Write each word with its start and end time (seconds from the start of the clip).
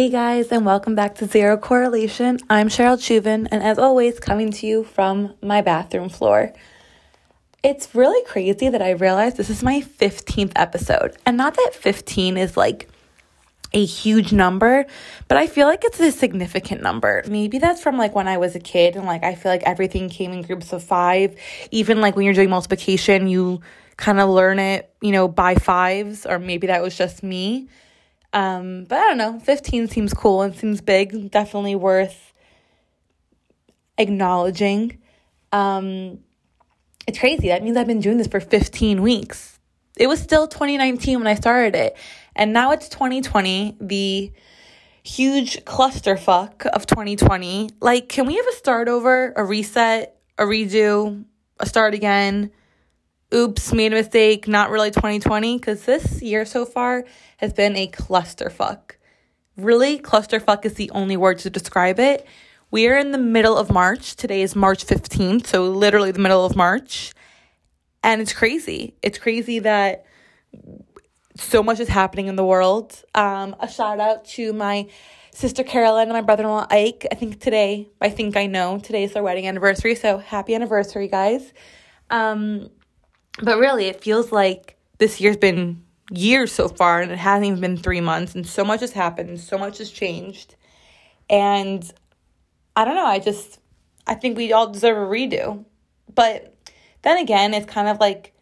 Hey 0.00 0.08
guys, 0.08 0.50
and 0.50 0.64
welcome 0.64 0.94
back 0.94 1.16
to 1.16 1.26
Zero 1.26 1.58
Correlation. 1.58 2.38
I'm 2.48 2.68
Cheryl 2.70 2.96
Chuvin, 2.96 3.46
and 3.50 3.62
as 3.62 3.78
always, 3.78 4.18
coming 4.18 4.50
to 4.52 4.66
you 4.66 4.82
from 4.82 5.34
my 5.42 5.60
bathroom 5.60 6.08
floor. 6.08 6.54
It's 7.62 7.94
really 7.94 8.24
crazy 8.24 8.70
that 8.70 8.80
I 8.80 8.92
realized 8.92 9.36
this 9.36 9.50
is 9.50 9.62
my 9.62 9.82
15th 9.82 10.52
episode, 10.56 11.18
and 11.26 11.36
not 11.36 11.54
that 11.54 11.72
15 11.74 12.38
is 12.38 12.56
like 12.56 12.88
a 13.74 13.84
huge 13.84 14.32
number, 14.32 14.86
but 15.28 15.36
I 15.36 15.46
feel 15.46 15.66
like 15.66 15.84
it's 15.84 16.00
a 16.00 16.10
significant 16.10 16.82
number. 16.82 17.22
Maybe 17.28 17.58
that's 17.58 17.82
from 17.82 17.98
like 17.98 18.14
when 18.14 18.26
I 18.26 18.38
was 18.38 18.54
a 18.54 18.58
kid, 18.58 18.96
and 18.96 19.04
like 19.04 19.22
I 19.22 19.34
feel 19.34 19.52
like 19.52 19.64
everything 19.64 20.08
came 20.08 20.32
in 20.32 20.40
groups 20.40 20.72
of 20.72 20.82
five. 20.82 21.36
Even 21.72 22.00
like 22.00 22.16
when 22.16 22.24
you're 22.24 22.32
doing 22.32 22.48
multiplication, 22.48 23.28
you 23.28 23.60
kind 23.98 24.18
of 24.18 24.30
learn 24.30 24.60
it, 24.60 24.90
you 25.02 25.12
know, 25.12 25.28
by 25.28 25.56
fives, 25.56 26.24
or 26.24 26.38
maybe 26.38 26.68
that 26.68 26.80
was 26.80 26.96
just 26.96 27.22
me. 27.22 27.68
Um, 28.32 28.84
but 28.84 28.98
I 28.98 29.06
don't 29.08 29.18
know, 29.18 29.40
15 29.40 29.88
seems 29.88 30.14
cool 30.14 30.42
and 30.42 30.54
seems 30.54 30.80
big, 30.80 31.30
definitely 31.30 31.74
worth 31.74 32.32
acknowledging. 33.98 34.98
Um, 35.52 36.20
it's 37.06 37.18
crazy. 37.18 37.48
That 37.48 37.62
means 37.62 37.76
I've 37.76 37.86
been 37.86 38.00
doing 38.00 38.18
this 38.18 38.28
for 38.28 38.40
15 38.40 39.02
weeks. 39.02 39.58
It 39.96 40.06
was 40.06 40.20
still 40.20 40.46
2019 40.46 41.18
when 41.18 41.26
I 41.26 41.34
started 41.34 41.74
it, 41.74 41.96
and 42.36 42.52
now 42.52 42.70
it's 42.70 42.88
2020, 42.88 43.76
the 43.80 44.32
huge 45.02 45.64
clusterfuck 45.64 46.66
of 46.66 46.86
2020. 46.86 47.70
Like, 47.80 48.08
can 48.08 48.26
we 48.26 48.36
have 48.36 48.46
a 48.46 48.52
start 48.52 48.88
over, 48.88 49.32
a 49.36 49.44
reset, 49.44 50.16
a 50.38 50.44
redo, 50.44 51.24
a 51.58 51.66
start 51.66 51.94
again? 51.94 52.52
Oops, 53.32 53.72
made 53.72 53.92
a 53.92 53.96
mistake, 53.96 54.48
not 54.48 54.70
really 54.70 54.90
2020, 54.90 55.58
because 55.58 55.84
this 55.84 56.22
year 56.22 56.44
so 56.44 56.64
far 56.64 57.04
has 57.38 57.52
been 57.52 57.76
a 57.76 57.88
clusterfuck. 57.88 58.92
Really, 59.56 59.98
clusterfuck 59.98 60.64
is 60.64 60.74
the 60.74 60.90
only 60.90 61.16
word 61.16 61.38
to 61.40 61.50
describe 61.50 61.98
it. 62.00 62.26
We 62.70 62.86
are 62.88 62.96
in 62.96 63.10
the 63.10 63.18
middle 63.18 63.56
of 63.56 63.70
March. 63.70 64.16
Today 64.16 64.42
is 64.42 64.54
March 64.54 64.86
15th, 64.86 65.46
so 65.46 65.70
literally 65.70 66.12
the 66.12 66.20
middle 66.20 66.44
of 66.44 66.56
March. 66.56 67.12
And 68.02 68.20
it's 68.20 68.32
crazy. 68.32 68.94
It's 69.02 69.18
crazy 69.18 69.58
that 69.58 70.06
so 71.36 71.62
much 71.62 71.80
is 71.80 71.88
happening 71.88 72.26
in 72.28 72.36
the 72.36 72.44
world. 72.44 73.02
Um, 73.14 73.56
a 73.60 73.68
shout 73.68 74.00
out 74.00 74.24
to 74.26 74.52
my 74.52 74.88
sister 75.32 75.62
Carolyn 75.62 76.04
and 76.04 76.12
my 76.12 76.20
brother 76.20 76.44
in 76.44 76.48
law 76.48 76.66
Ike. 76.70 77.06
I 77.10 77.14
think 77.14 77.40
today, 77.40 77.88
I 78.00 78.10
think 78.10 78.36
I 78.36 78.46
know, 78.46 78.78
today 78.78 79.04
is 79.04 79.12
their 79.12 79.22
wedding 79.22 79.46
anniversary. 79.46 79.94
So 79.94 80.18
happy 80.18 80.54
anniversary, 80.54 81.08
guys. 81.08 81.52
Um, 82.10 82.70
but 83.42 83.58
really, 83.58 83.86
it 83.86 84.02
feels 84.02 84.32
like 84.32 84.76
this 84.98 85.20
year's 85.20 85.36
been 85.36 85.82
years 86.10 86.52
so 86.52 86.68
far 86.68 87.00
and 87.00 87.12
it 87.12 87.18
hasn't 87.18 87.46
even 87.46 87.60
been 87.60 87.76
three 87.76 88.00
months, 88.00 88.34
and 88.34 88.46
so 88.46 88.64
much 88.64 88.80
has 88.80 88.92
happened, 88.92 89.40
so 89.40 89.56
much 89.56 89.78
has 89.78 89.90
changed. 89.90 90.56
And 91.28 91.90
I 92.76 92.84
don't 92.84 92.96
know, 92.96 93.06
I 93.06 93.18
just, 93.18 93.60
I 94.06 94.14
think 94.14 94.36
we 94.36 94.52
all 94.52 94.70
deserve 94.70 94.96
a 94.96 95.10
redo. 95.10 95.64
But 96.14 96.54
then 97.02 97.18
again, 97.18 97.54
it's 97.54 97.70
kind 97.70 97.88
of 97.88 98.00
like 98.00 98.34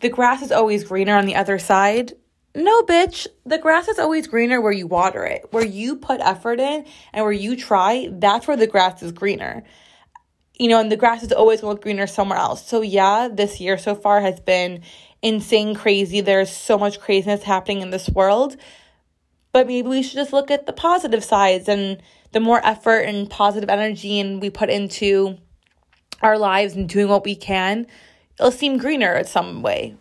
the 0.00 0.08
grass 0.08 0.42
is 0.42 0.52
always 0.52 0.84
greener 0.84 1.16
on 1.16 1.26
the 1.26 1.36
other 1.36 1.58
side. 1.58 2.12
No, 2.54 2.82
bitch. 2.82 3.26
The 3.46 3.58
grass 3.58 3.88
is 3.88 3.98
always 3.98 4.26
greener 4.26 4.60
where 4.60 4.72
you 4.72 4.86
water 4.86 5.24
it. 5.24 5.46
Where 5.52 5.64
you 5.64 5.96
put 5.96 6.20
effort 6.20 6.58
in 6.58 6.84
and 7.12 7.24
where 7.24 7.32
you 7.32 7.56
try, 7.56 8.08
that's 8.10 8.48
where 8.48 8.56
the 8.56 8.66
grass 8.66 9.02
is 9.02 9.12
greener 9.12 9.62
you 10.60 10.68
know, 10.68 10.78
and 10.78 10.92
the 10.92 10.96
grass 10.96 11.22
is 11.22 11.32
always 11.32 11.62
going 11.62 11.70
to 11.70 11.74
look 11.74 11.82
greener 11.82 12.06
somewhere 12.06 12.38
else. 12.38 12.68
So, 12.68 12.82
yeah, 12.82 13.28
this 13.32 13.60
year 13.60 13.78
so 13.78 13.94
far 13.94 14.20
has 14.20 14.40
been 14.40 14.82
insane, 15.22 15.74
crazy. 15.74 16.20
There's 16.20 16.50
so 16.50 16.76
much 16.76 17.00
craziness 17.00 17.42
happening 17.42 17.80
in 17.80 17.88
this 17.88 18.10
world. 18.10 18.58
But 19.52 19.66
maybe 19.66 19.88
we 19.88 20.02
should 20.02 20.16
just 20.16 20.34
look 20.34 20.50
at 20.50 20.66
the 20.66 20.74
positive 20.74 21.24
sides 21.24 21.66
and 21.66 22.02
the 22.32 22.40
more 22.40 22.60
effort 22.62 23.00
and 23.00 23.28
positive 23.30 23.70
energy 23.70 24.20
and 24.20 24.42
we 24.42 24.50
put 24.50 24.68
into 24.68 25.38
our 26.20 26.36
lives 26.36 26.74
and 26.74 26.86
doing 26.86 27.08
what 27.08 27.24
we 27.24 27.36
can, 27.36 27.86
it'll 28.38 28.52
seem 28.52 28.76
greener 28.76 29.14
in 29.14 29.24
some 29.24 29.62
way. 29.62 29.96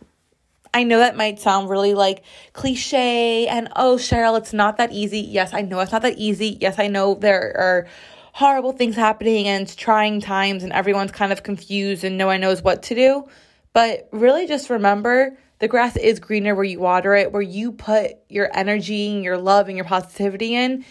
I 0.73 0.83
know 0.83 0.99
that 0.99 1.15
might 1.15 1.39
sound 1.39 1.69
really 1.69 1.93
like 1.93 2.23
cliche 2.51 3.47
and 3.47 3.69
oh, 3.77 3.95
Cheryl, 3.95 4.37
it's 4.37 4.51
not 4.51 4.75
that 4.75 4.91
easy. 4.91 5.21
Yes, 5.21 5.53
I 5.53 5.61
know 5.61 5.79
it's 5.79 5.93
not 5.93 6.01
that 6.01 6.17
easy. 6.17 6.57
Yes, 6.59 6.79
I 6.79 6.87
know 6.87 7.15
there 7.15 7.55
are 7.57 7.87
horrible 8.33 8.71
things 8.71 8.95
happening 8.95 9.47
and 9.47 9.63
it's 9.63 9.75
trying 9.75 10.21
times 10.21 10.63
and 10.63 10.71
everyone's 10.71 11.11
kind 11.11 11.31
of 11.31 11.43
confused 11.43 12.03
and 12.03 12.17
no 12.17 12.27
one 12.27 12.41
knows 12.41 12.61
what 12.61 12.83
to 12.83 12.95
do. 12.95 13.27
But 13.73 14.09
really 14.11 14.47
just 14.47 14.69
remember 14.69 15.37
the 15.59 15.67
grass 15.67 15.97
is 15.97 16.19
greener 16.19 16.55
where 16.55 16.63
you 16.63 16.79
water 16.79 17.15
it, 17.15 17.31
where 17.31 17.41
you 17.41 17.71
put 17.71 18.13
your 18.29 18.49
energy 18.55 19.13
and 19.13 19.23
your 19.23 19.37
love 19.37 19.67
and 19.67 19.77
your 19.77 19.85
positivity 19.85 20.55
in. 20.55 20.85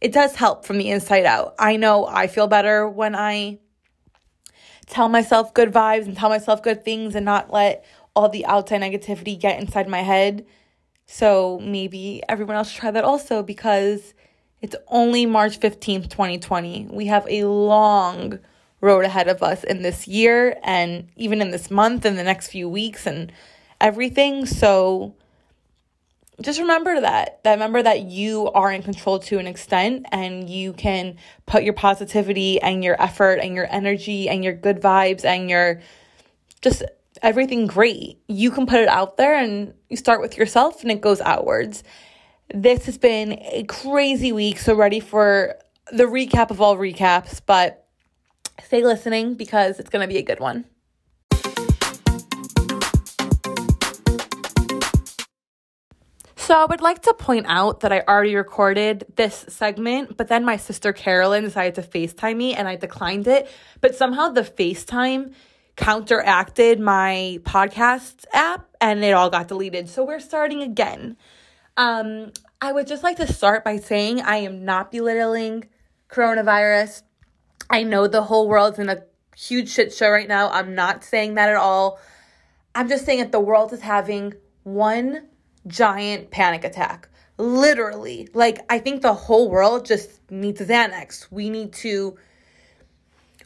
It 0.00 0.12
does 0.12 0.34
help 0.34 0.64
from 0.64 0.78
the 0.78 0.90
inside 0.90 1.26
out. 1.26 1.54
I 1.58 1.76
know 1.76 2.06
I 2.06 2.26
feel 2.26 2.46
better 2.46 2.88
when 2.88 3.14
I 3.14 3.58
tell 4.86 5.08
myself 5.08 5.54
good 5.54 5.72
vibes 5.72 6.06
and 6.06 6.16
tell 6.16 6.28
myself 6.28 6.62
good 6.62 6.84
things 6.84 7.14
and 7.14 7.24
not 7.24 7.52
let 7.52 7.84
all 8.14 8.28
the 8.28 8.44
outside 8.46 8.80
negativity 8.80 9.38
get 9.38 9.60
inside 9.60 9.88
my 9.88 10.02
head. 10.02 10.46
So 11.06 11.58
maybe 11.62 12.22
everyone 12.28 12.56
else 12.56 12.72
try 12.72 12.90
that 12.90 13.04
also 13.04 13.42
because 13.42 14.14
it's 14.62 14.76
only 14.88 15.26
March 15.26 15.58
15th, 15.58 16.10
2020. 16.10 16.88
We 16.90 17.06
have 17.06 17.26
a 17.28 17.44
long 17.44 18.38
road 18.80 19.04
ahead 19.04 19.28
of 19.28 19.42
us 19.42 19.64
in 19.64 19.82
this 19.82 20.08
year 20.08 20.58
and 20.62 21.08
even 21.16 21.40
in 21.40 21.50
this 21.50 21.70
month 21.70 22.04
and 22.04 22.18
the 22.18 22.22
next 22.22 22.48
few 22.48 22.68
weeks 22.68 23.06
and 23.06 23.32
everything. 23.80 24.46
So 24.46 25.14
just 26.40 26.58
remember 26.58 27.00
that. 27.00 27.42
That 27.44 27.52
remember 27.52 27.82
that 27.82 28.02
you 28.02 28.50
are 28.52 28.72
in 28.72 28.82
control 28.82 29.18
to 29.20 29.38
an 29.38 29.46
extent 29.46 30.06
and 30.12 30.48
you 30.48 30.72
can 30.72 31.16
put 31.46 31.62
your 31.62 31.74
positivity 31.74 32.60
and 32.60 32.82
your 32.82 33.00
effort 33.00 33.40
and 33.40 33.54
your 33.54 33.66
energy 33.70 34.28
and 34.28 34.42
your 34.42 34.54
good 34.54 34.80
vibes 34.80 35.24
and 35.24 35.50
your 35.50 35.80
just 36.62 36.82
everything 37.22 37.66
great. 37.66 38.18
You 38.28 38.50
can 38.50 38.66
put 38.66 38.80
it 38.80 38.88
out 38.88 39.16
there 39.16 39.34
and 39.34 39.74
you 39.88 39.96
start 39.96 40.20
with 40.20 40.36
yourself 40.36 40.82
and 40.82 40.90
it 40.90 41.00
goes 41.00 41.20
outwards. 41.20 41.82
This 42.52 42.86
has 42.86 42.98
been 42.98 43.38
a 43.52 43.62
crazy 43.68 44.32
week, 44.32 44.58
so 44.58 44.74
ready 44.74 44.98
for 44.98 45.54
the 45.92 46.02
recap 46.02 46.50
of 46.50 46.60
all 46.60 46.76
recaps, 46.76 47.40
but 47.44 47.86
stay 48.64 48.82
listening 48.82 49.34
because 49.34 49.78
it's 49.78 49.88
going 49.88 50.02
to 50.02 50.12
be 50.12 50.18
a 50.18 50.22
good 50.22 50.40
one. 50.40 50.64
So, 56.34 56.56
I 56.56 56.64
would 56.64 56.80
like 56.80 57.02
to 57.02 57.14
point 57.14 57.46
out 57.48 57.80
that 57.80 57.92
I 57.92 58.00
already 58.00 58.34
recorded 58.34 59.04
this 59.14 59.44
segment, 59.48 60.16
but 60.16 60.26
then 60.26 60.44
my 60.44 60.56
sister 60.56 60.92
Carolyn 60.92 61.44
decided 61.44 61.76
to 61.76 61.82
FaceTime 61.82 62.36
me 62.36 62.54
and 62.56 62.66
I 62.66 62.74
declined 62.74 63.28
it. 63.28 63.48
But 63.80 63.94
somehow 63.94 64.30
the 64.30 64.42
FaceTime 64.42 65.34
counteracted 65.76 66.80
my 66.80 67.38
podcast 67.42 68.24
app 68.32 68.68
and 68.80 69.04
it 69.04 69.12
all 69.12 69.30
got 69.30 69.46
deleted. 69.46 69.88
So, 69.88 70.02
we're 70.04 70.18
starting 70.18 70.62
again. 70.62 71.16
Um, 71.80 72.32
I 72.60 72.72
would 72.72 72.86
just 72.86 73.02
like 73.02 73.16
to 73.16 73.32
start 73.32 73.64
by 73.64 73.78
saying 73.78 74.20
I 74.20 74.36
am 74.36 74.66
not 74.66 74.92
belittling 74.92 75.64
coronavirus. 76.10 77.04
I 77.70 77.84
know 77.84 78.06
the 78.06 78.24
whole 78.24 78.48
world's 78.48 78.78
in 78.78 78.90
a 78.90 79.02
huge 79.34 79.70
shit 79.70 79.94
show 79.94 80.10
right 80.10 80.28
now. 80.28 80.50
I'm 80.50 80.74
not 80.74 81.02
saying 81.02 81.36
that 81.36 81.48
at 81.48 81.56
all. 81.56 81.98
I'm 82.74 82.86
just 82.90 83.06
saying 83.06 83.20
that 83.20 83.32
the 83.32 83.40
world 83.40 83.72
is 83.72 83.80
having 83.80 84.34
one 84.62 85.26
giant 85.66 86.30
panic 86.30 86.64
attack. 86.64 87.08
Literally. 87.38 88.28
Like, 88.34 88.58
I 88.68 88.78
think 88.78 89.00
the 89.00 89.14
whole 89.14 89.48
world 89.48 89.86
just 89.86 90.30
needs 90.30 90.60
Xanax. 90.60 91.28
We 91.30 91.48
need 91.48 91.72
to 91.74 92.18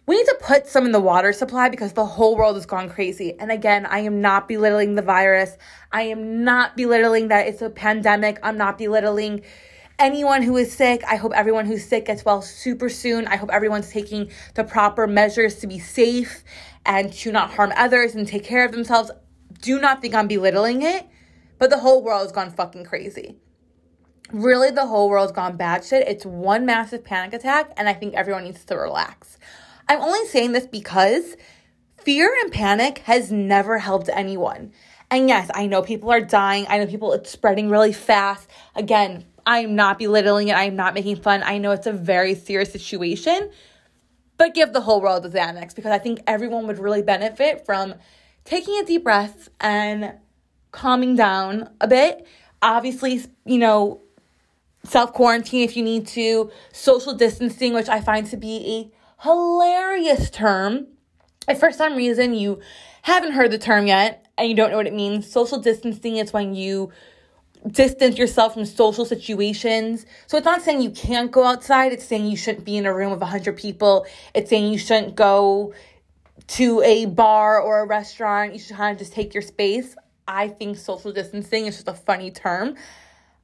we 0.07 0.17
need 0.17 0.27
to 0.27 0.39
put 0.41 0.67
some 0.67 0.85
in 0.85 0.93
the 0.93 1.01
water 1.01 1.33
supply 1.33 1.69
because 1.69 1.95
the 1.95 2.05
whole 2.05 2.37
world 2.37 2.57
has 2.57 2.67
gone 2.67 2.91
crazy. 2.91 3.39
And 3.39 3.51
again, 3.51 3.87
I 3.87 4.01
am 4.01 4.21
not 4.21 4.49
belittling 4.49 4.97
the 4.97 5.03
virus. 5.03 5.57
I 5.93 6.03
am 6.03 6.45
not 6.45 6.77
belittling 6.77 7.29
that 7.29 7.47
it's 7.47 7.63
a 7.63 7.71
pandemic. 7.71 8.39
I'm 8.43 8.59
not 8.59 8.77
belittling 8.77 9.43
anyone 9.99 10.43
who 10.43 10.57
is 10.59 10.73
sick. 10.73 11.03
I 11.09 11.17
hope 11.17 11.33
everyone 11.35 11.65
who's 11.65 11.87
sick 11.87 12.07
gets 12.07 12.25
well 12.25 12.43
super 12.43 12.91
soon. 12.91 13.27
I 13.27 13.37
hope 13.37 13.51
everyone's 13.51 13.91
taking 13.91 14.31
the 14.55 14.65
proper 14.65 15.07
measures 15.07 15.57
to 15.57 15.67
be 15.67 15.79
safe 15.79 16.45
and 16.85 17.11
to 17.15 17.33
not 17.33 17.53
harm 17.53 17.73
others 17.75 18.15
and 18.15 18.29
take 18.29 18.45
care 18.45 18.65
of 18.65 18.73
themselves. 18.73 19.11
Do 19.63 19.81
not 19.81 20.03
think 20.03 20.15
I'm 20.15 20.29
belittling 20.29 20.83
it, 20.83 21.07
but 21.59 21.71
the 21.71 21.79
whole 21.79 22.03
world 22.03 22.23
has 22.23 22.33
gone 22.33 22.51
fucking 22.51 22.85
crazy. 22.85 23.37
Really, 24.33 24.71
the 24.71 24.87
whole 24.87 25.09
world's 25.09 25.33
gone 25.33 25.57
bad 25.57 25.85
shit. 25.85 26.07
It's 26.09 26.27
one 26.27 26.67
massive 26.67 27.05
panic 27.05 27.33
attack, 27.33 27.73
and 27.77 27.89
I 27.89 27.95
think 27.95 28.15
everyone 28.15 28.45
needs 28.45 28.65
to 28.67 28.77
relax. 28.77 29.39
I'm 29.89 30.01
only 30.01 30.27
saying 30.27 30.53
this 30.53 30.67
because 30.67 31.37
fear 31.99 32.35
and 32.43 32.53
panic 32.53 32.99
has 32.99 33.31
never 33.31 33.79
helped 33.79 34.09
anyone. 34.13 34.73
And 35.11 35.29
yes, 35.29 35.51
I 35.55 35.67
know 35.67 35.83
people 35.83 36.11
are 36.11 36.21
dying. 36.21 36.67
I 36.69 36.79
know 36.79 36.87
people 36.87 37.13
it's 37.13 37.31
spreading 37.31 37.69
really 37.69 37.93
fast. 37.93 38.49
Again, 38.75 39.25
I'm 39.47 39.77
not 39.77 39.99
belittling 39.99 40.49
it. 40.49 40.57
I'm 40.57 40.77
not 40.77 40.95
making 40.95 41.17
fun. 41.17 41.43
I 41.45 41.59
know 41.59 41.73
it's 41.73 41.87
a 41.87 41.93
very 41.93 42.35
serious 42.35 42.73
situation. 42.73 43.51
But 44.37 44.55
give 44.55 44.73
the 44.73 44.81
whole 44.81 45.01
world 45.01 45.25
a 45.27 45.31
Xanax 45.31 45.75
because 45.75 45.93
I 45.93 45.99
think 45.99 46.21
everyone 46.27 46.67
would 46.67 46.79
really 46.79 47.03
benefit 47.03 47.65
from 47.65 47.95
taking 48.45 48.79
a 48.81 48.85
deep 48.85 49.05
breath 49.05 49.49
and 49.61 50.15
calming 50.73 51.15
down 51.15 51.71
a 51.81 51.87
bit. 51.87 52.27
Obviously, 52.61 53.23
you 53.45 53.59
know, 53.59 54.01
self 54.83 55.13
quarantine 55.13 55.63
if 55.63 55.77
you 55.77 55.85
need 55.85 56.07
to, 56.09 56.51
social 56.73 57.15
distancing, 57.15 57.75
which 57.75 57.89
I 57.89 58.01
find 58.01 58.27
to 58.29 58.37
be 58.37 58.91
a 58.93 59.04
hilarious 59.21 60.31
term. 60.31 60.89
If 61.49 61.61
for 61.61 61.73
some 61.73 61.97
reason 61.97 62.35
you 62.35 62.61
haven't 63.03 63.33
heard 63.33 63.51
the 63.51 63.59
term 63.59 63.87
yet 63.87 64.27
and 64.39 64.49
you 64.49 64.55
don't 64.55 64.71
know 64.71 64.77
what 64.77 64.87
it 64.87 64.95
means, 64.95 65.31
social 65.31 65.59
distancing 65.59 66.17
is 66.17 66.33
when 66.33 66.55
you 66.55 66.91
distance 67.71 68.19
yourself 68.19 68.55
from 68.55 68.65
social 68.65 69.05
situations. 69.05 70.05
So 70.27 70.37
it's 70.37 70.45
not 70.45 70.63
saying 70.63 70.83
you 70.83 70.91
can't 70.91 71.31
go 71.31 71.45
outside, 71.45 71.93
it's 71.93 72.05
saying 72.05 72.27
you 72.27 72.37
shouldn't 72.37 72.65
be 72.65 72.77
in 72.77 72.87
a 72.87 72.95
room 72.95 73.13
of 73.13 73.21
100 73.21 73.57
people. 73.57 74.07
It's 74.35 74.51
saying 74.51 74.73
you 74.73 74.79
shouldn't 74.79 75.15
go 75.15 75.75
to 76.47 76.83
a 76.83 77.07
bar 77.07 77.61
or 77.61 77.81
a 77.81 77.87
restaurant. 77.87 78.53
You 78.53 78.59
should 78.59 78.77
kind 78.77 78.93
of 78.93 78.99
just 78.99 79.13
take 79.13 79.33
your 79.33 79.43
space. 79.43 79.97
I 80.27 80.49
think 80.49 80.77
social 80.77 81.13
distancing 81.13 81.67
is 81.67 81.77
just 81.77 81.89
a 81.89 81.95
funny 81.95 82.31
term. 82.31 82.77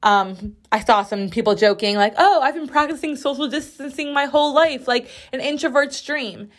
Um, 0.03 0.55
I 0.71 0.79
saw 0.83 1.03
some 1.03 1.29
people 1.29 1.55
joking, 1.55 1.95
like, 1.95 2.13
oh, 2.17 2.41
I've 2.41 2.55
been 2.55 2.67
practicing 2.67 3.15
social 3.15 3.47
distancing 3.47 4.13
my 4.13 4.25
whole 4.25 4.53
life, 4.53 4.87
like 4.87 5.09
an 5.31 5.41
introvert's 5.41 6.01
dream. 6.03 6.49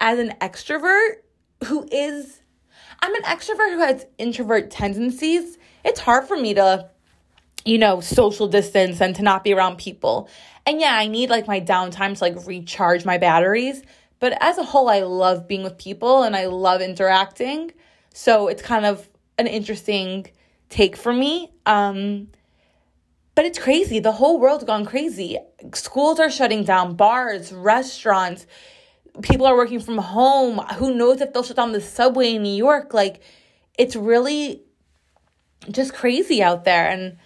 As 0.00 0.18
an 0.18 0.34
extrovert 0.40 1.16
who 1.66 1.88
is, 1.90 2.40
I'm 3.00 3.14
an 3.14 3.22
extrovert 3.22 3.72
who 3.72 3.78
has 3.78 4.06
introvert 4.16 4.70
tendencies. 4.70 5.58
It's 5.84 6.00
hard 6.00 6.26
for 6.26 6.36
me 6.36 6.54
to, 6.54 6.88
you 7.64 7.78
know, 7.78 8.00
social 8.00 8.48
distance 8.48 9.00
and 9.00 9.14
to 9.16 9.22
not 9.22 9.44
be 9.44 9.54
around 9.54 9.78
people. 9.78 10.28
And 10.66 10.80
yeah, 10.80 10.94
I 10.94 11.06
need 11.06 11.30
like 11.30 11.46
my 11.46 11.60
downtime 11.60 12.16
to 12.16 12.24
like 12.24 12.46
recharge 12.46 13.04
my 13.04 13.18
batteries. 13.18 13.82
But 14.20 14.36
as 14.40 14.58
a 14.58 14.64
whole, 14.64 14.88
I 14.88 15.00
love 15.00 15.46
being 15.46 15.62
with 15.62 15.78
people 15.78 16.22
and 16.24 16.34
I 16.34 16.46
love 16.46 16.80
interacting. 16.80 17.72
So 18.12 18.48
it's 18.48 18.62
kind 18.62 18.84
of 18.84 19.08
an 19.38 19.46
interesting 19.46 20.26
take 20.68 20.96
for 20.96 21.12
me. 21.12 21.52
Um, 21.66 22.28
but 23.38 23.46
it's 23.46 23.60
crazy. 23.60 24.00
The 24.00 24.10
whole 24.10 24.40
world's 24.40 24.64
gone 24.64 24.84
crazy. 24.84 25.38
Schools 25.72 26.18
are 26.18 26.28
shutting 26.28 26.64
down, 26.64 26.96
bars, 26.96 27.52
restaurants, 27.52 28.48
people 29.22 29.46
are 29.46 29.54
working 29.54 29.78
from 29.78 29.98
home. 29.98 30.58
Who 30.78 30.92
knows 30.92 31.20
if 31.20 31.32
they'll 31.32 31.44
shut 31.44 31.54
down 31.54 31.70
the 31.70 31.80
subway 31.80 32.34
in 32.34 32.42
New 32.42 32.56
York? 32.56 32.92
Like, 32.92 33.22
it's 33.78 33.94
really 33.94 34.64
just 35.70 35.94
crazy 35.94 36.42
out 36.42 36.64
there. 36.64 36.90
And 36.90 37.18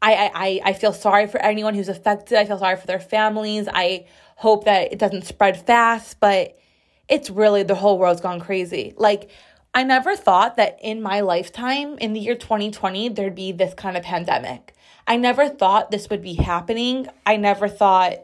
I, 0.00 0.30
I, 0.34 0.70
I 0.70 0.72
feel 0.72 0.94
sorry 0.94 1.26
for 1.26 1.42
anyone 1.42 1.74
who's 1.74 1.90
affected. 1.90 2.38
I 2.38 2.46
feel 2.46 2.58
sorry 2.58 2.76
for 2.76 2.86
their 2.86 2.98
families. 2.98 3.68
I 3.70 4.06
hope 4.36 4.64
that 4.64 4.94
it 4.94 4.98
doesn't 4.98 5.26
spread 5.26 5.66
fast, 5.66 6.20
but 6.20 6.58
it's 7.06 7.28
really 7.28 7.64
the 7.64 7.74
whole 7.74 7.98
world's 7.98 8.22
gone 8.22 8.40
crazy. 8.40 8.94
Like, 8.96 9.28
I 9.74 9.84
never 9.84 10.16
thought 10.16 10.56
that 10.56 10.78
in 10.80 11.02
my 11.02 11.20
lifetime, 11.20 11.98
in 11.98 12.14
the 12.14 12.20
year 12.20 12.34
2020, 12.34 13.10
there'd 13.10 13.34
be 13.34 13.52
this 13.52 13.74
kind 13.74 13.98
of 13.98 14.04
pandemic. 14.04 14.74
I 15.06 15.16
never 15.16 15.48
thought 15.48 15.90
this 15.90 16.08
would 16.10 16.22
be 16.22 16.34
happening. 16.34 17.06
I 17.26 17.36
never 17.36 17.68
thought 17.68 18.18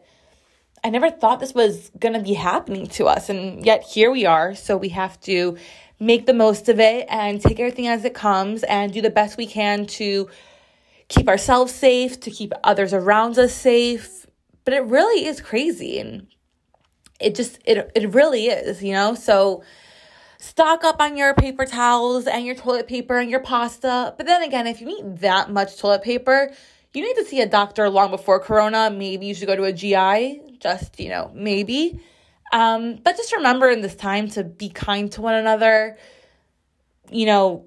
I 0.84 0.90
never 0.90 1.10
thought 1.10 1.40
this 1.40 1.54
was 1.54 1.90
going 1.98 2.14
to 2.14 2.20
be 2.20 2.34
happening 2.34 2.86
to 2.86 3.06
us 3.06 3.28
and 3.28 3.66
yet 3.66 3.82
here 3.82 4.10
we 4.10 4.26
are. 4.26 4.54
So 4.54 4.76
we 4.76 4.90
have 4.90 5.20
to 5.22 5.56
make 5.98 6.26
the 6.26 6.34
most 6.34 6.69
of 6.69 6.78
it 6.78 7.06
and 7.10 7.40
take 7.40 7.58
everything 7.58 7.88
as 7.88 8.04
it 8.04 8.14
comes 8.14 8.62
and 8.62 8.92
do 8.92 9.02
the 9.02 9.10
best 9.10 9.36
we 9.36 9.46
can 9.46 9.86
to 9.86 10.28
keep 11.08 11.28
ourselves 11.28 11.75
safe, 11.75 12.20
to 12.20 12.30
keep 12.30 12.52
others 12.62 12.94
around 12.94 13.38
us 13.38 13.52
safe. 13.52 14.26
But 14.64 14.75
it 14.75 14.84
really 14.84 15.26
is 15.26 15.40
crazy 15.40 15.98
and 15.98 16.28
it 17.20 17.34
just 17.34 17.58
it 17.64 17.90
it 17.94 18.14
really 18.14 18.46
is, 18.46 18.82
you 18.82 18.92
know? 18.92 19.14
So 19.14 19.64
stock 20.38 20.85
up 20.85 21.00
on 21.00 21.17
your 21.17 21.35
paper 21.35 21.67
towels 21.67 22.26
and 22.26 22.46
your 22.46 22.55
toilet 22.55 22.87
paper 22.87 23.19
and 23.19 23.31
your 23.31 23.40
pasta. 23.40 24.14
But 24.17 24.26
then 24.26 24.43
again, 24.43 24.67
if 24.67 24.81
you 24.81 24.87
need 24.87 25.19
that 25.19 25.50
much 25.50 25.76
toilet 25.79 26.02
paper, 26.02 26.52
you 26.94 27.02
need 27.02 27.14
to 27.14 27.25
see 27.25 27.40
a 27.40 27.46
doctor 27.46 27.88
long 27.90 28.11
before 28.11 28.40
corona. 28.40 28.90
Maybe 28.90 29.26
you 29.26 29.35
should 29.35 29.46
go 29.46 29.56
to 29.56 29.64
a 29.64 29.73
GI, 29.73 30.58
just, 30.61 30.99
you 30.99 31.08
know, 31.08 31.31
maybe. 31.35 32.00
Um, 32.52 32.96
but 32.96 33.17
just 33.17 33.35
remember 33.35 33.69
in 33.69 33.82
this 33.82 33.94
time 33.94 34.29
to 34.31 34.44
be 34.44 34.69
kind 34.69 35.11
to 35.12 35.20
one 35.20 35.35
another. 35.35 35.99
You 37.11 37.26
know, 37.26 37.67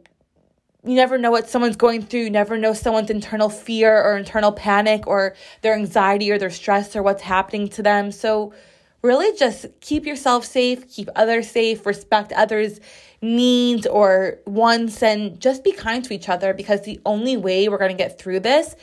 you 0.84 0.96
never 0.96 1.18
know 1.18 1.30
what 1.30 1.50
someone's 1.50 1.76
going 1.76 2.02
through. 2.02 2.22
You 2.22 2.30
never 2.30 2.58
know 2.58 2.74
someone's 2.74 3.10
internal 3.10 3.50
fear 3.50 4.02
or 4.02 4.18
internal 4.18 4.52
panic 4.52 5.06
or 5.06 5.36
their 5.62 5.76
anxiety 5.76 6.32
or 6.32 6.40
their 6.40 6.50
stress 6.50 6.96
or 6.96 7.04
what's 7.04 7.22
happening 7.22 7.68
to 7.70 7.84
them. 7.84 8.12
So, 8.12 8.54
really 9.02 9.36
just 9.38 9.66
keep 9.80 10.06
yourself 10.06 10.46
safe, 10.46 10.90
keep 10.90 11.10
others 11.16 11.50
safe, 11.50 11.86
respect 11.86 12.32
others' 12.34 12.80
needs 13.22 13.88
or 13.88 14.40
wants, 14.46 15.02
and 15.02 15.40
just 15.40 15.64
be 15.64 15.72
kind 15.72 16.04
to 16.06 16.14
each 16.14 16.30
other 16.30 16.54
because 16.54 16.82
the 16.82 17.00
only 17.06 17.38
way 17.38 17.68
we're 17.68 17.78
going 17.78 17.92
to 17.92 17.98
get 17.98 18.20
through 18.20 18.40
this 18.40 18.76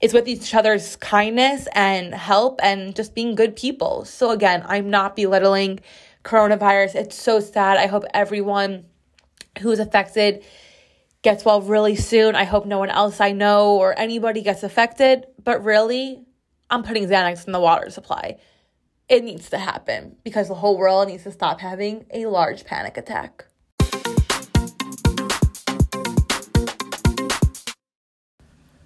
is 0.00 0.14
with 0.14 0.28
each 0.28 0.54
other's 0.54 0.96
kindness 0.96 1.66
and 1.72 2.14
help 2.14 2.60
and 2.62 2.94
just 2.94 3.14
being 3.14 3.34
good 3.34 3.56
people. 3.56 4.04
So, 4.04 4.30
again, 4.30 4.64
I'm 4.66 4.90
not 4.90 5.16
belittling 5.16 5.80
coronavirus. 6.24 6.94
It's 6.94 7.20
so 7.20 7.40
sad. 7.40 7.78
I 7.78 7.86
hope 7.86 8.04
everyone 8.14 8.84
who 9.60 9.70
is 9.70 9.80
affected 9.80 10.44
gets 11.22 11.44
well 11.44 11.60
really 11.60 11.96
soon. 11.96 12.36
I 12.36 12.44
hope 12.44 12.64
no 12.64 12.78
one 12.78 12.90
else 12.90 13.20
I 13.20 13.32
know 13.32 13.76
or 13.76 13.98
anybody 13.98 14.42
gets 14.42 14.62
affected. 14.62 15.26
But 15.42 15.64
really, 15.64 16.22
I'm 16.70 16.84
putting 16.84 17.08
Xanax 17.08 17.46
in 17.46 17.52
the 17.52 17.60
water 17.60 17.90
supply 17.90 18.38
it 19.08 19.24
needs 19.24 19.50
to 19.50 19.58
happen 19.58 20.16
because 20.22 20.48
the 20.48 20.54
whole 20.54 20.76
world 20.76 21.08
needs 21.08 21.24
to 21.24 21.32
stop 21.32 21.60
having 21.60 22.04
a 22.12 22.26
large 22.26 22.64
panic 22.64 22.96
attack. 22.96 23.46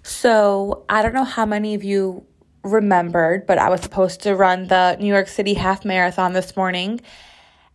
So, 0.03 0.85
I 0.87 1.01
don't 1.01 1.13
know 1.13 1.25
how 1.25 1.45
many 1.45 1.73
of 1.73 1.83
you 1.83 2.25
remembered, 2.63 3.45
but 3.45 3.57
I 3.57 3.69
was 3.69 3.81
supposed 3.81 4.21
to 4.21 4.35
run 4.35 4.67
the 4.67 4.95
New 4.97 5.07
York 5.07 5.27
City 5.27 5.53
half 5.53 5.83
marathon 5.83 6.31
this 6.31 6.55
morning 6.55 7.01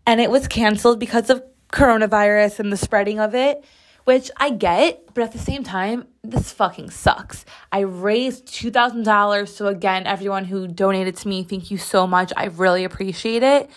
and 0.06 0.22
it 0.22 0.30
was 0.30 0.48
canceled 0.48 0.98
because 0.98 1.28
of 1.28 1.42
coronavirus 1.70 2.60
and 2.60 2.72
the 2.72 2.78
spreading 2.78 3.20
of 3.20 3.34
it 3.34 3.62
which 4.08 4.30
I 4.38 4.48
get, 4.48 5.04
but 5.12 5.22
at 5.22 5.32
the 5.32 5.38
same 5.38 5.62
time, 5.62 6.06
this 6.22 6.50
fucking 6.50 6.88
sucks. 6.88 7.44
I 7.70 7.80
raised 7.80 8.46
$2,000. 8.46 9.46
So, 9.48 9.66
again, 9.66 10.06
everyone 10.06 10.46
who 10.46 10.66
donated 10.66 11.14
to 11.16 11.28
me, 11.28 11.42
thank 11.42 11.70
you 11.70 11.76
so 11.76 12.06
much. 12.06 12.32
I 12.34 12.46
really 12.46 12.84
appreciate 12.84 13.42
it. 13.42 13.68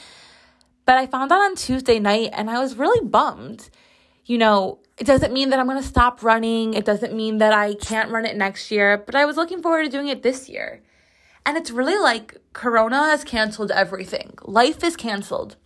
But 0.86 0.98
I 0.98 1.08
found 1.08 1.34
out 1.34 1.42
on 1.42 1.56
Tuesday 1.56 2.00
night 2.00 2.30
and 2.32 2.50
I 2.50 2.62
was 2.62 2.78
really 2.78 3.06
bummed. 3.06 3.70
You 4.26 4.38
know, 4.38 4.80
it 4.98 5.04
doesn't 5.04 5.34
mean 5.34 5.50
that 5.50 5.60
I'm 5.60 5.66
going 5.66 5.82
to 5.82 5.86
stop 5.86 6.24
running. 6.24 6.76
It 6.76 6.86
doesn't 6.86 7.14
mean 7.14 7.40
that 7.40 7.52
I 7.52 7.74
can't 7.74 8.10
run 8.10 8.26
it 8.26 8.38
next 8.38 8.72
year, 8.72 9.04
but 9.06 9.16
I 9.16 9.26
was 9.26 9.36
looking 9.36 9.62
forward 9.62 9.84
to 9.84 9.90
doing 9.90 10.08
it 10.08 10.24
this 10.24 10.48
year. 10.48 10.82
And 11.46 11.58
it's 11.58 11.72
really 11.72 12.00
like 12.00 12.38
Corona 12.54 13.04
has 13.10 13.26
canceled 13.26 13.72
everything. 13.72 14.36
Life 14.44 14.82
is 14.82 14.96
canceled. 14.96 15.58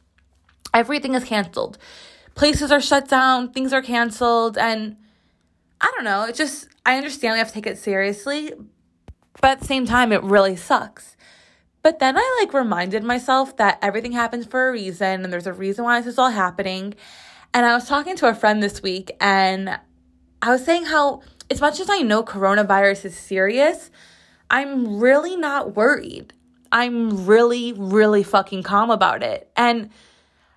Everything 0.74 1.14
is 1.14 1.24
canceled 1.24 1.78
places 2.36 2.72
are 2.72 2.82
shut 2.82 3.08
down, 3.08 3.52
things 3.52 3.74
are 3.74 3.82
canceled, 3.82 4.58
and 4.58 4.98
I 5.82 5.92
don't 5.96 6.04
know. 6.04 6.26
It 6.26 6.36
just, 6.36 6.68
I 6.86 6.98
understand 6.98 7.34
we 7.34 7.40
have 7.40 7.48
to 7.48 7.54
take 7.54 7.68
it 7.68 7.78
seriously, 7.78 8.52
but 9.42 9.52
at 9.52 9.60
the 9.62 9.66
same 9.66 9.86
time, 9.86 10.12
it 10.12 10.22
really 10.24 10.56
sucks. 10.56 11.16
But 11.82 12.00
then 12.00 12.18
I 12.18 12.38
like 12.42 12.54
reminded 12.54 13.04
myself 13.04 13.58
that 13.58 13.78
everything 13.82 14.12
happens 14.12 14.46
for 14.46 14.68
a 14.68 14.72
reason 14.72 15.24
and 15.24 15.32
there's 15.32 15.46
a 15.46 15.54
reason 15.54 15.86
why 15.86 16.00
this 16.00 16.14
is 16.14 16.18
all 16.18 16.32
happening. 16.32 16.96
And 17.54 17.66
I 17.66 17.76
was 17.76 17.88
talking 17.88 18.16
to 18.18 18.28
a 18.28 18.34
friend 18.34 18.62
this 18.62 18.82
week 18.82 19.12
and 19.22 19.80
I 20.42 20.50
was 20.50 20.66
saying 20.66 20.86
how, 20.86 21.22
as 21.52 21.62
much 21.62 21.80
as 21.80 21.88
I 21.88 22.00
know 22.00 22.24
coronavirus 22.24 23.06
is 23.06 23.16
serious, 23.16 23.92
I'm 24.50 25.00
really 25.00 25.36
not 25.36 25.76
worried. 25.76 26.34
I'm 26.72 27.28
really, 27.28 27.72
really 27.74 28.24
fucking 28.24 28.64
calm 28.64 28.90
about 28.90 29.22
it. 29.22 29.52
And 29.56 29.92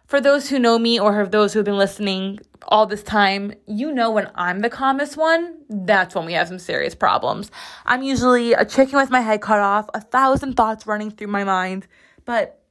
for 0.09 0.23
those 0.23 0.49
who 0.49 0.59
know 0.59 0.79
me 0.79 0.99
or 0.99 1.15
have 1.17 1.31
those 1.31 1.53
who 1.53 1.59
have 1.59 1.67
been 1.67 1.77
listening 1.77 2.41
all 2.67 2.87
this 2.87 3.03
time, 3.03 3.53
you 3.67 3.93
know 3.93 4.11
when 4.11 4.31
I'm 4.35 4.61
the 4.61 4.71
calmest 4.71 5.19
one, 5.19 5.59
that's 5.69 6.15
when 6.15 6.25
we 6.25 6.33
have 6.33 6.49
some 6.49 6.59
serious 6.59 6.95
problems. 6.95 7.51
I'm 7.85 8.03
usually 8.03 8.55
a 8.55 8.65
chicken 8.65 8.99
with 8.99 9.11
my 9.11 9.21
head 9.21 9.43
cut 9.43 9.61
off, 9.61 9.87
a 9.93 10.01
thousand 10.01 10.55
thoughts 10.55 10.87
running 10.87 11.11
through 11.11 11.27
my 11.27 11.45
mind, 11.45 11.87
but 12.25 12.63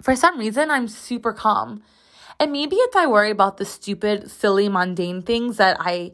for 0.00 0.14
some 0.14 0.38
reason, 0.38 0.70
I'm 0.70 0.86
super 0.86 1.32
calm. 1.32 1.82
And 2.38 2.52
maybe 2.52 2.76
it's 2.76 2.94
I 2.94 3.06
worry 3.06 3.30
about 3.30 3.56
the 3.56 3.64
stupid, 3.64 4.30
silly, 4.30 4.68
mundane 4.68 5.22
things 5.22 5.56
that 5.56 5.76
I 5.80 6.12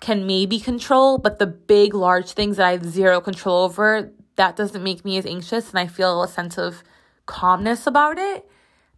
can 0.00 0.28
maybe 0.28 0.60
control, 0.60 1.18
but 1.18 1.40
the 1.40 1.46
big, 1.46 1.92
large 1.92 2.32
things 2.32 2.58
that 2.58 2.66
I 2.66 2.72
have 2.72 2.84
zero 2.84 3.20
control 3.20 3.64
over, 3.64 4.12
that 4.36 4.54
doesn't 4.54 4.84
make 4.84 5.04
me 5.04 5.18
as 5.18 5.26
anxious, 5.26 5.70
and 5.70 5.78
I 5.80 5.88
feel 5.88 6.22
a 6.22 6.28
sense 6.28 6.56
of 6.56 6.84
calmness 7.26 7.84
about 7.84 8.16
it. 8.16 8.47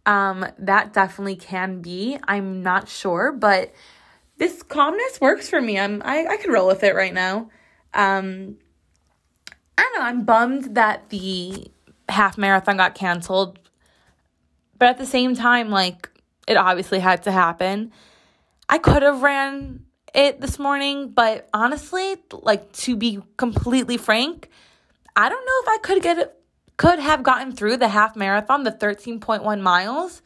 Um, 0.05 0.45
that 0.57 0.93
definitely 0.93 1.35
can 1.35 1.81
be. 1.81 2.17
I'm 2.27 2.63
not 2.63 2.89
sure, 2.89 3.31
but 3.31 3.71
this 4.37 4.63
calmness 4.63 5.21
works 5.21 5.49
for 5.49 5.61
me. 5.61 5.77
I'm 5.77 6.01
I, 6.03 6.25
I 6.25 6.37
can 6.37 6.51
roll 6.51 6.67
with 6.67 6.83
it 6.83 6.95
right 6.95 7.13
now. 7.13 7.49
Um, 7.93 8.57
I 9.77 9.83
don't 9.83 9.99
know, 9.99 10.05
I'm 10.05 10.23
bummed 10.23 10.75
that 10.75 11.09
the 11.09 11.69
half 12.09 12.37
marathon 12.37 12.77
got 12.77 12.95
canceled. 12.95 13.59
But 14.79 14.89
at 14.89 14.97
the 14.97 15.05
same 15.05 15.35
time, 15.35 15.69
like 15.69 16.09
it 16.47 16.57
obviously 16.57 16.99
had 16.99 17.23
to 17.23 17.31
happen. 17.31 17.91
I 18.67 18.79
could 18.79 19.03
have 19.03 19.21
ran 19.21 19.85
it 20.13 20.41
this 20.41 20.57
morning, 20.57 21.09
but 21.09 21.47
honestly, 21.53 22.15
like 22.31 22.71
to 22.73 22.95
be 22.95 23.19
completely 23.37 23.97
frank, 23.97 24.49
I 25.15 25.29
don't 25.29 25.45
know 25.45 25.73
if 25.73 25.79
I 25.79 25.81
could 25.83 26.01
get 26.01 26.40
could 26.77 26.99
have 26.99 27.23
gotten 27.23 27.51
through 27.51 27.77
the 27.77 27.89
half 27.89 28.15
marathon, 28.15 28.63
the 28.63 28.71
13.1 28.71 29.61
miles 29.61 30.21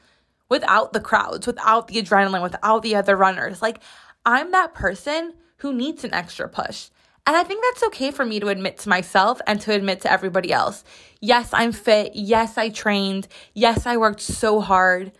without 0.50 0.94
the 0.94 1.00
crowds, 1.00 1.48
without 1.48 1.88
the 1.88 2.02
adrenaline, 2.02 2.44
without 2.44 2.82
the 2.82 2.96
other 2.96 3.16
runners. 3.16 3.62
Like 3.62 3.82
I'm 4.25 4.52
that 4.52 4.74
person 4.74 5.34
who 5.58 5.74
needs 5.74 6.04
an 6.04 6.14
extra 6.14 6.48
push. 6.48 6.90
And 7.28 7.36
I 7.36 7.44
think 7.44 7.64
that's 7.64 7.84
okay 7.86 8.12
for 8.12 8.24
me 8.24 8.40
to 8.40 8.50
admit 8.50 8.78
to 8.80 8.90
myself 8.90 9.42
and 9.48 9.60
to 9.62 9.74
admit 9.74 10.02
to 10.02 10.12
everybody 10.12 10.54
else. 10.54 10.84
Yes, 11.22 11.50
I'm 11.54 11.72
fit. 11.72 12.12
Yes, 12.14 12.58
I 12.58 12.70
trained. 12.70 13.28
Yes, 13.54 13.88
I 13.88 13.98
worked 13.98 14.22
so 14.22 14.62
hard. 14.62 15.12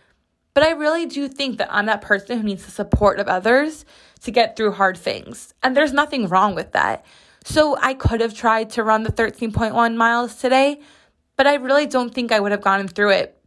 But 0.54 0.62
I 0.62 0.70
really 0.70 1.06
do 1.06 1.28
think 1.28 1.58
that 1.58 1.68
I'm 1.70 1.86
that 1.86 2.02
person 2.02 2.38
who 2.38 2.44
needs 2.44 2.64
the 2.64 2.70
support 2.70 3.18
of 3.18 3.26
others 3.26 3.84
to 4.22 4.30
get 4.30 4.56
through 4.56 4.72
hard 4.72 4.96
things. 4.96 5.52
And 5.62 5.76
there's 5.76 5.92
nothing 5.92 6.28
wrong 6.28 6.54
with 6.54 6.72
that. 6.72 7.04
So 7.44 7.76
I 7.80 7.94
could 7.94 8.20
have 8.20 8.34
tried 8.34 8.70
to 8.70 8.84
run 8.84 9.02
the 9.02 9.12
13.1 9.12 9.96
miles 9.96 10.36
today, 10.36 10.80
but 11.36 11.46
I 11.46 11.54
really 11.54 11.86
don't 11.86 12.12
think 12.14 12.32
I 12.32 12.40
would 12.40 12.52
have 12.52 12.60
gotten 12.62 12.88
through 12.88 13.10
it 13.10 13.38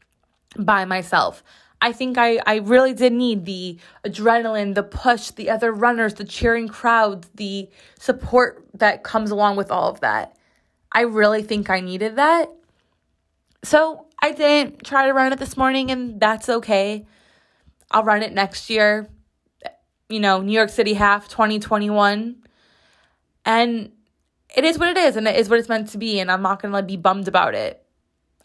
by 0.58 0.86
myself. 0.86 1.44
I 1.82 1.94
think 1.94 2.18
I, 2.18 2.40
I 2.46 2.58
really 2.58 2.94
did 2.94 3.14
need 3.14 3.46
the 3.46 3.78
adrenaline, 4.06 4.76
the 4.76 4.84
push, 4.84 5.32
the 5.32 5.50
other 5.50 5.72
runners, 5.72 6.16
the 6.16 6.26
cheering 6.26 6.68
crowds, 6.68 7.30
the 7.36 7.70
support 7.98 8.66
that 8.74 9.04
comes 9.04 9.32
along 9.32 9.56
with 9.56 9.72
all 9.72 9.90
of 9.90 10.02
that. 10.02 10.36
I 10.92 11.02
really 11.02 11.42
think 11.42 11.70
I 11.70 11.80
needed 11.80 12.18
that. 12.18 12.52
So 13.64 14.08
I 14.22 14.32
didn't 14.32 14.84
try 14.84 15.08
to 15.08 15.14
run 15.14 15.32
it 15.32 15.40
this 15.40 15.56
morning, 15.56 15.92
and 15.92 16.20
that's 16.20 16.50
okay. 16.50 17.06
I'll 17.92 18.04
run 18.04 18.24
it 18.24 18.34
next 18.34 18.70
year. 18.70 19.08
You 20.10 20.20
know, 20.20 20.42
New 20.42 20.54
York 20.54 20.70
City 20.70 20.96
half 20.96 21.30
2021. 21.30 22.36
And 23.46 23.92
it 24.56 24.64
is 24.64 24.78
what 24.78 24.90
it 24.90 24.98
is, 24.98 25.16
and 25.16 25.28
it 25.28 25.36
is 25.36 25.50
what 25.50 25.60
it's 25.60 25.70
meant 25.70 25.90
to 25.90 25.98
be, 25.98 26.20
and 26.20 26.32
I'm 26.32 26.42
not 26.42 26.62
gonna 26.62 26.84
be 26.84 26.98
bummed 26.98 27.28
about 27.28 27.56
it. 27.56 27.86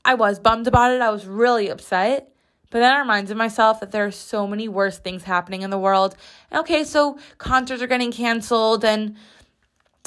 I 0.05 0.15
was 0.15 0.39
bummed 0.39 0.67
about 0.67 0.93
it. 0.93 1.01
I 1.01 1.11
was 1.11 1.27
really 1.27 1.69
upset. 1.69 2.31
But 2.71 2.81
then 2.81 2.93
I 2.93 2.99
reminded 2.99 3.37
myself 3.37 3.81
that 3.81 3.93
there 3.93 4.05
are 4.05 4.11
so 4.11 4.47
many 4.47 4.69
worse 4.69 4.99
things 4.99 5.23
happening 5.23 5.63
in 5.63 5.71
the 5.71 5.79
world. 5.79 6.17
Okay, 6.53 6.83
so 6.83 7.19
concerts 7.39 7.81
are 7.81 7.87
getting 7.87 8.11
canceled 8.11 8.85
and 8.85 9.17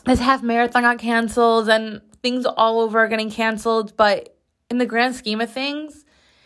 this 0.06 0.20
half 0.20 0.44
marathon 0.44 0.84
got 0.84 1.00
canceled 1.00 1.70
and 1.70 2.02
things 2.22 2.46
all 2.46 2.82
over 2.82 3.00
are 3.00 3.08
getting 3.08 3.32
canceled. 3.32 3.96
But 3.96 4.36
in 4.70 4.80
the 4.80 4.86
grand 4.86 5.16
scheme 5.16 5.40
of 5.40 5.50
things, 5.50 6.04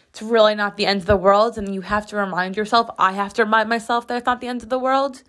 it's 0.09 0.21
really 0.21 0.53
not 0.53 0.77
the 0.77 0.85
end 0.85 1.01
of 1.01 1.07
the 1.07 1.17
world. 1.17 1.57
And 1.57 1.73
you 1.73 1.81
have 1.81 2.05
to 2.07 2.17
remind 2.17 2.55
yourself, 2.55 2.89
I 2.99 3.13
have 3.13 3.33
to 3.33 3.43
remind 3.43 3.67
myself 3.69 4.07
that 4.07 4.17
it's 4.17 4.25
not 4.27 4.41
the 4.41 4.47
end 4.47 4.61
of 4.61 4.69
the 4.69 4.77
world. 4.77 5.23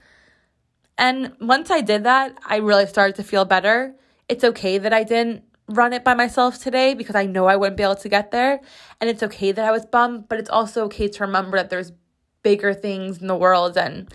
And 0.99 1.33
once 1.41 1.71
I 1.71 1.81
did 1.81 2.05
that, 2.05 2.37
I 2.45 2.57
really 2.57 2.87
started 2.87 3.17
to 3.17 3.23
feel 3.23 3.47
better. 3.47 3.95
It's 4.32 4.44
okay 4.44 4.78
that 4.78 4.94
I 4.94 5.04
didn't 5.04 5.44
run 5.68 5.92
it 5.92 6.04
by 6.04 6.14
myself 6.14 6.58
today 6.58 6.94
because 6.94 7.14
I 7.14 7.26
know 7.26 7.44
I 7.44 7.56
wouldn't 7.56 7.76
be 7.76 7.82
able 7.82 7.96
to 7.96 8.08
get 8.08 8.30
there. 8.30 8.60
And 8.98 9.10
it's 9.10 9.22
okay 9.22 9.52
that 9.52 9.62
I 9.62 9.70
was 9.70 9.84
bummed, 9.84 10.26
but 10.26 10.38
it's 10.38 10.48
also 10.48 10.84
okay 10.84 11.06
to 11.06 11.24
remember 11.24 11.58
that 11.58 11.68
there's 11.68 11.92
bigger 12.42 12.72
things 12.72 13.20
in 13.20 13.26
the 13.26 13.36
world 13.36 13.76
and 13.76 14.10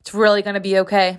it's 0.00 0.14
really 0.14 0.40
going 0.40 0.54
to 0.54 0.60
be 0.60 0.78
okay. 0.78 1.18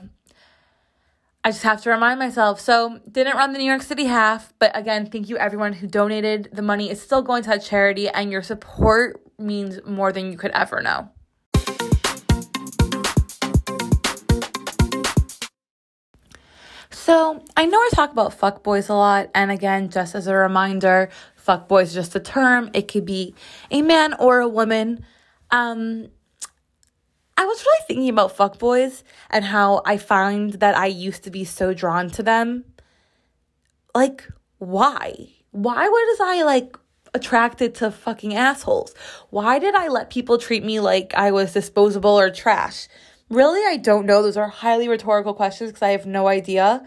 I 1.44 1.52
just 1.52 1.62
have 1.62 1.84
to 1.84 1.92
remind 1.92 2.18
myself. 2.18 2.60
So, 2.60 3.00
didn't 3.12 3.36
run 3.36 3.54
the 3.54 3.60
New 3.60 3.66
York 3.66 3.84
City 3.84 4.06
half, 4.06 4.54
but 4.58 4.76
again, 4.76 5.06
thank 5.06 5.30
you 5.30 5.38
everyone 5.38 5.74
who 5.74 5.86
donated. 5.86 6.50
The 6.52 6.64
money 6.64 6.90
is 6.90 7.00
still 7.00 7.22
going 7.22 7.44
to 7.44 7.54
a 7.54 7.60
charity, 7.60 8.10
and 8.10 8.32
your 8.32 8.44
support 8.44 9.22
means 9.38 9.80
more 9.86 10.12
than 10.12 10.32
you 10.32 10.38
could 10.38 10.52
ever 10.52 10.82
know. 10.82 11.10
So 17.04 17.44
I 17.58 17.66
know 17.66 17.80
I 17.80 17.90
talk 17.96 18.12
about 18.12 18.40
fuckboys 18.40 18.88
a 18.88 18.94
lot, 18.94 19.32
and 19.34 19.50
again, 19.50 19.90
just 19.90 20.14
as 20.14 20.28
a 20.28 20.36
reminder, 20.36 21.10
fuckboys 21.44 21.86
is 21.86 21.94
just 21.96 22.16
a 22.16 22.20
term. 22.20 22.70
It 22.76 22.88
could 22.88 23.08
be 23.08 23.34
a 23.72 23.82
man 23.82 24.14
or 24.20 24.40
a 24.40 24.48
woman. 24.48 25.04
Um, 25.50 26.10
I 27.36 27.46
was 27.46 27.66
really 27.66 27.86
thinking 27.88 28.10
about 28.10 28.38
fuckboys 28.38 29.02
and 29.32 29.44
how 29.44 29.82
I 29.84 29.98
find 29.98 30.54
that 30.54 30.78
I 30.78 30.86
used 30.86 31.24
to 31.24 31.32
be 31.32 31.44
so 31.44 31.74
drawn 31.74 32.12
to 32.12 32.22
them. 32.22 32.66
Like, 33.96 34.28
why? 34.60 35.30
Why 35.50 35.88
was 35.88 36.20
I 36.22 36.44
like 36.44 36.78
attracted 37.16 37.74
to 37.76 37.90
fucking 37.90 38.36
assholes? 38.36 38.94
Why 39.32 39.58
did 39.58 39.74
I 39.74 39.88
let 39.88 40.12
people 40.12 40.38
treat 40.38 40.64
me 40.64 40.80
like 40.80 41.16
I 41.16 41.32
was 41.32 41.54
disposable 41.54 42.12
or 42.20 42.30
trash? 42.30 42.88
Really, 43.32 43.62
I 43.66 43.78
don't 43.78 44.06
know. 44.06 44.22
Those 44.22 44.36
are 44.36 44.50
highly 44.50 44.90
rhetorical 44.90 45.34
questions 45.34 45.72
because 45.72 45.82
I 45.82 45.92
have 45.92 46.06
no 46.06 46.28
idea. 46.28 46.86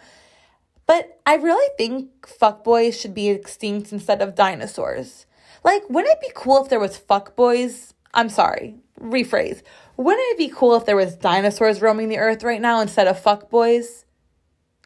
But 0.87 1.19
I 1.25 1.37
really 1.37 1.67
think 1.79 2.11
fuckboys 2.21 3.01
should 3.01 3.15
be 3.15 3.31
extinct 3.31 3.93
instead 3.93 4.21
of 4.21 4.35
dinosaurs. 4.35 5.25
Like, 5.65 5.89
wouldn't 5.89 6.13
it 6.13 6.21
be 6.21 6.33
cool 6.35 6.63
if 6.63 6.69
there 6.69 6.79
was 6.79 6.99
fuckboys? 6.99 7.95
I'm 8.13 8.29
sorry, 8.29 8.77
rephrase. 9.01 9.63
Wouldn't 9.97 10.33
it 10.33 10.37
be 10.39 10.49
cool 10.55 10.77
if 10.77 10.85
there 10.85 10.97
was 10.97 11.17
dinosaurs 11.17 11.81
roaming 11.81 12.11
the 12.11 12.19
earth 12.19 12.43
right 12.43 12.61
now 12.61 12.81
instead 12.81 13.07
of 13.07 13.19
fuckboys? 13.19 14.05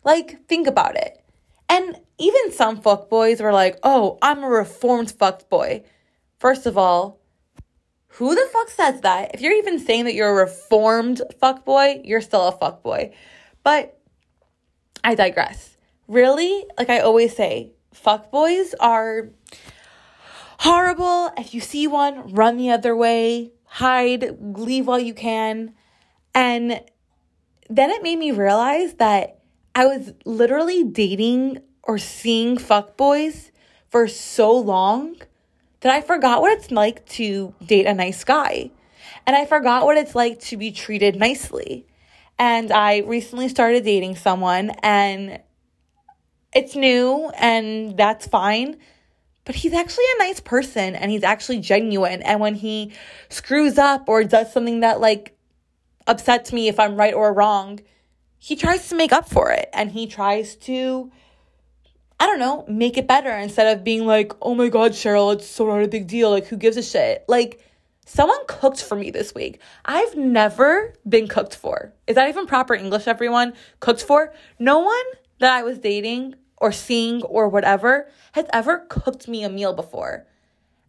Like, 0.05 0.47
think 0.47 0.69
about 0.69 0.95
it. 0.95 1.25
And 1.69 1.99
even 2.19 2.53
some 2.53 2.81
fuckboys 2.81 3.41
were 3.41 3.53
like, 3.53 3.81
oh, 3.83 4.17
I'm 4.23 4.45
a 4.45 4.49
reformed 4.49 5.09
fuckboy. 5.09 5.83
First 6.39 6.67
of 6.67 6.79
all, 6.79 7.18
who 8.13 8.35
the 8.35 8.49
fuck 8.53 8.71
says 8.71 9.01
that? 9.03 9.35
If 9.35 9.41
you're 9.41 9.57
even 9.57 9.79
saying 9.79 10.05
that 10.05 10.15
you're 10.15 10.31
a 10.31 10.45
reformed 10.45 11.23
fuckboy, 11.41 12.01
you're 12.05 12.21
still 12.21 12.49
a 12.49 12.57
fuckboy. 12.57 13.13
But 13.63 14.01
I 15.05 15.15
digress. 15.15 15.77
Really, 16.07 16.65
like 16.79 16.91
I 16.91 17.01
always 17.01 17.37
say, 17.37 17.73
fuckboys 17.95 18.75
are 18.81 19.31
horrible. 20.61 21.31
If 21.37 21.55
you 21.55 21.61
see 21.61 21.87
one, 21.87 22.35
run 22.35 22.57
the 22.57 22.71
other 22.71 22.97
way, 22.97 23.53
hide, 23.65 24.37
leave 24.41 24.87
while 24.87 24.99
you 24.99 25.15
can. 25.15 25.75
And 26.35 26.83
then 27.69 27.91
it 27.91 28.03
made 28.03 28.19
me 28.19 28.31
realize 28.31 28.95
that 28.95 29.43
I 29.75 29.87
was 29.87 30.13
literally 30.25 30.83
dating 30.83 31.59
or 31.83 31.99
seeing 31.99 32.57
fuckboys 32.57 33.51
for 33.89 34.09
so 34.09 34.57
long 34.57 35.17
that 35.81 35.93
I 35.93 36.01
forgot 36.01 36.41
what 36.41 36.53
it's 36.53 36.71
like 36.71 37.07
to 37.11 37.55
date 37.65 37.87
a 37.87 37.95
nice 37.95 38.25
guy. 38.25 38.71
And 39.27 39.37
I 39.37 39.45
forgot 39.45 39.85
what 39.85 39.97
it's 39.97 40.15
like 40.15 40.41
to 40.41 40.57
be 40.57 40.73
treated 40.73 41.17
nicely. 41.17 41.87
And 42.39 42.73
I 42.73 42.99
recently 42.99 43.49
started 43.49 43.85
dating 43.85 44.17
someone 44.17 44.71
and 44.83 45.41
it's 46.53 46.75
new 46.75 47.31
and 47.37 47.97
that's 47.97 48.27
fine. 48.27 48.77
But 49.45 49.55
he's 49.55 49.73
actually 49.73 50.05
a 50.17 50.19
nice 50.19 50.41
person 50.41 50.95
and 50.95 51.11
he's 51.11 51.23
actually 51.23 51.61
genuine. 51.61 52.23
And 52.23 52.41
when 52.41 52.55
he 52.55 52.93
screws 53.29 53.79
up 53.79 54.09
or 54.09 54.25
does 54.25 54.53
something 54.53 54.81
that 54.81 55.01
like 55.01 55.37
upsets 56.07 56.53
me 56.53 56.69
if 56.69 56.79
I'm 56.79 56.97
right 56.97 57.15
or 57.15 57.33
wrong, 57.33 57.81
he 58.39 58.57
tries 58.57 58.89
to 58.89 58.95
make 58.95 59.13
up 59.13 59.29
for 59.29 59.51
it 59.51 59.69
and 59.73 59.91
he 59.91 60.07
tries 60.07 60.55
to 60.57 61.11
I 62.21 62.27
don't 62.27 62.39
know, 62.39 62.65
make 62.69 62.97
it 62.97 63.07
better 63.07 63.31
instead 63.31 63.77
of 63.77 63.85
being 63.85 64.05
like, 64.05 64.33
oh 64.43 64.55
my 64.55 64.69
God, 64.69 64.93
Cheryl, 64.93 65.33
it's 65.33 65.47
so 65.47 65.67
not 65.67 65.83
a 65.83 65.89
big 65.89 66.09
deal. 66.09 66.31
Like, 66.31 66.47
who 66.47 66.57
gives 66.57 66.77
a 66.77 66.83
shit? 66.83 67.25
Like, 67.29 67.65
someone 68.07 68.39
cooked 68.49 68.83
for 68.83 68.97
me 68.97 69.11
this 69.11 69.35
week. 69.35 69.61
I've 69.85 70.17
never 70.17 70.95
been 71.09 71.29
cooked 71.29 71.55
for. 71.55 71.93
Is 72.07 72.17
that 72.17 72.29
even 72.29 72.47
proper 72.47 72.75
English, 72.75 73.07
everyone? 73.07 73.53
Cooked 73.81 74.03
for? 74.03 74.33
No 74.59 74.81
one 74.81 75.05
that 75.39 75.53
I 75.53 75.63
was 75.63 75.79
dating 75.79 76.35
or 76.57 76.73
seeing 76.73 77.23
or 77.23 77.49
whatever 77.49 78.09
has 78.33 78.47
ever 78.53 78.79
cooked 78.89 79.29
me 79.29 79.45
a 79.45 79.49
meal 79.49 79.73
before. 79.73 80.27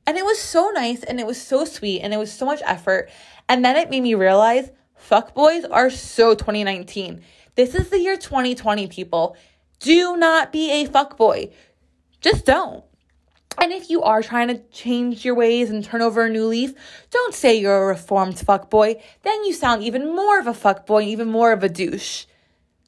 And 0.07 0.17
it 0.17 0.25
was 0.25 0.39
so 0.39 0.71
nice 0.71 1.03
and 1.03 1.19
it 1.19 1.27
was 1.27 1.39
so 1.39 1.65
sweet 1.65 2.01
and 2.01 2.13
it 2.13 2.17
was 2.17 2.31
so 2.31 2.45
much 2.45 2.61
effort. 2.65 3.11
And 3.47 3.63
then 3.63 3.75
it 3.75 3.91
made 3.91 4.01
me 4.01 4.15
realize 4.15 4.71
fuck 4.95 5.35
boys 5.35 5.65
are 5.65 5.91
so 5.91 6.33
2019. 6.33 7.21
This 7.55 7.75
is 7.75 7.89
the 7.89 7.99
year 7.99 8.17
2020, 8.17 8.87
people. 8.87 9.35
Do 9.79 10.17
not 10.17 10.51
be 10.51 10.71
a 10.71 10.87
fuckboy. 10.87 11.53
Just 12.19 12.45
don't. 12.45 12.83
And 13.61 13.71
if 13.71 13.89
you 13.89 14.03
are 14.03 14.21
trying 14.21 14.49
to 14.49 14.59
change 14.71 15.25
your 15.25 15.35
ways 15.35 15.69
and 15.69 15.83
turn 15.83 16.01
over 16.01 16.25
a 16.25 16.29
new 16.29 16.45
leaf, 16.45 16.73
don't 17.11 17.33
say 17.33 17.55
you're 17.55 17.83
a 17.83 17.87
reformed 17.87 18.35
fuckboy. 18.35 19.01
Then 19.23 19.43
you 19.45 19.53
sound 19.53 19.83
even 19.83 20.15
more 20.15 20.39
of 20.39 20.47
a 20.47 20.53
fuckboy, 20.53 21.05
even 21.05 21.27
more 21.29 21.51
of 21.51 21.63
a 21.63 21.69
douche. 21.69 22.25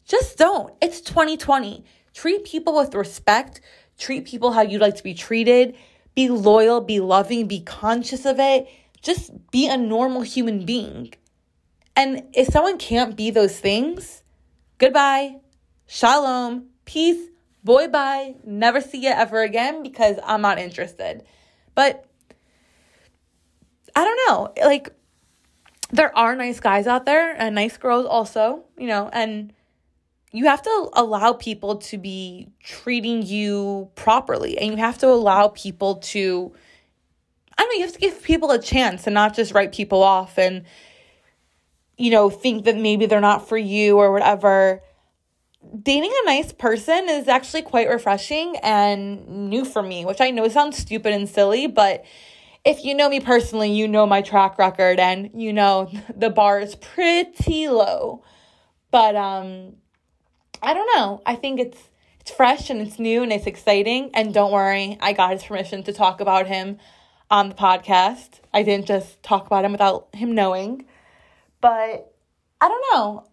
Just 0.05 0.37
don't. 0.37 0.73
It's 0.81 1.01
2020. 1.01 1.83
Treat 2.13 2.45
people 2.45 2.75
with 2.75 2.93
respect. 2.93 3.61
Treat 3.97 4.25
people 4.25 4.51
how 4.51 4.61
you'd 4.61 4.81
like 4.81 4.95
to 4.95 5.03
be 5.03 5.13
treated. 5.13 5.75
Be 6.15 6.29
loyal, 6.29 6.81
be 6.81 6.99
loving, 6.99 7.47
be 7.47 7.61
conscious 7.61 8.25
of 8.25 8.39
it. 8.39 8.67
Just 9.01 9.31
be 9.51 9.67
a 9.67 9.77
normal 9.77 10.21
human 10.21 10.65
being. 10.65 11.13
And 11.95 12.23
if 12.33 12.47
someone 12.47 12.77
can't 12.77 13.15
be 13.15 13.29
those 13.29 13.57
things, 13.57 14.23
goodbye. 14.77 15.37
Shalom 15.87 16.70
peace, 16.85 17.29
boy 17.63 17.87
bye, 17.87 18.35
never 18.43 18.81
see 18.81 19.03
you 19.03 19.09
ever 19.09 19.41
again 19.41 19.83
because 19.83 20.17
I'm 20.23 20.41
not 20.41 20.59
interested. 20.59 21.23
But 21.75 22.05
I 23.95 24.03
don't 24.03 24.19
know. 24.27 24.65
Like, 24.65 24.89
there 25.91 26.17
are 26.17 26.35
nice 26.35 26.59
guys 26.59 26.87
out 26.87 27.05
there 27.05 27.35
and 27.37 27.55
nice 27.55 27.77
girls 27.77 28.05
also, 28.05 28.63
you 28.77 28.87
know, 28.87 29.09
and 29.11 29.53
you 30.31 30.45
have 30.45 30.61
to 30.61 30.89
allow 30.93 31.33
people 31.33 31.77
to 31.77 31.97
be 31.97 32.47
treating 32.63 33.21
you 33.21 33.89
properly 33.95 34.57
and 34.57 34.71
you 34.71 34.77
have 34.77 34.97
to 34.99 35.07
allow 35.07 35.49
people 35.49 35.95
to 35.95 36.53
I 37.57 37.63
don't 37.63 37.69
know, 37.69 37.75
you 37.75 37.81
have 37.83 37.93
to 37.93 37.99
give 37.99 38.23
people 38.23 38.49
a 38.51 38.59
chance 38.59 39.05
and 39.05 39.13
not 39.13 39.35
just 39.35 39.53
write 39.53 39.73
people 39.73 40.01
off 40.01 40.37
and 40.37 40.63
you 41.97 42.09
know, 42.09 42.29
think 42.29 42.65
that 42.65 42.77
maybe 42.77 43.05
they're 43.05 43.21
not 43.21 43.47
for 43.47 43.57
you 43.57 43.97
or 43.97 44.11
whatever. 44.11 44.81
Dating 45.81 46.11
a 46.23 46.25
nice 46.25 46.51
person 46.51 47.07
is 47.07 47.27
actually 47.27 47.61
quite 47.61 47.87
refreshing 47.87 48.55
and 48.63 49.49
new 49.49 49.63
for 49.63 49.81
me, 49.83 50.05
which 50.05 50.19
I 50.19 50.31
know 50.31 50.47
sounds 50.47 50.77
stupid 50.77 51.13
and 51.13 51.29
silly, 51.29 51.67
but 51.67 52.03
if 52.63 52.83
you 52.83 52.93
know 52.93 53.09
me 53.09 53.19
personally, 53.19 53.71
you 53.71 53.87
know 53.87 54.05
my 54.05 54.21
track 54.21 54.57
record 54.57 54.99
and 54.99 55.31
you 55.33 55.53
know 55.53 55.91
the 56.15 56.29
bar 56.29 56.59
is 56.59 56.75
pretty 56.75 57.69
low. 57.69 58.23
But 58.91 59.15
um 59.15 59.75
I 60.61 60.73
don't 60.73 60.89
know. 60.95 61.21
I 61.25 61.35
think 61.35 61.59
it's 61.59 61.79
it's 62.19 62.31
fresh 62.31 62.69
and 62.69 62.81
it's 62.81 62.99
new 62.99 63.23
and 63.23 63.31
it's 63.33 63.47
exciting. 63.47 64.11
And 64.13 64.33
don't 64.33 64.51
worry, 64.51 64.97
I 65.01 65.13
got 65.13 65.31
his 65.31 65.43
permission 65.43 65.83
to 65.83 65.93
talk 65.93 66.21
about 66.21 66.45
him 66.47 66.77
on 67.31 67.49
the 67.49 67.55
podcast. 67.55 68.41
I 68.53 68.61
didn't 68.61 68.85
just 68.85 69.23
talk 69.23 69.47
about 69.47 69.65
him 69.65 69.71
without 69.71 70.09
him 70.13 70.35
knowing. 70.35 70.85
But 71.61 72.13
I 72.59 72.67
don't 72.67 72.85
know. 72.93 73.27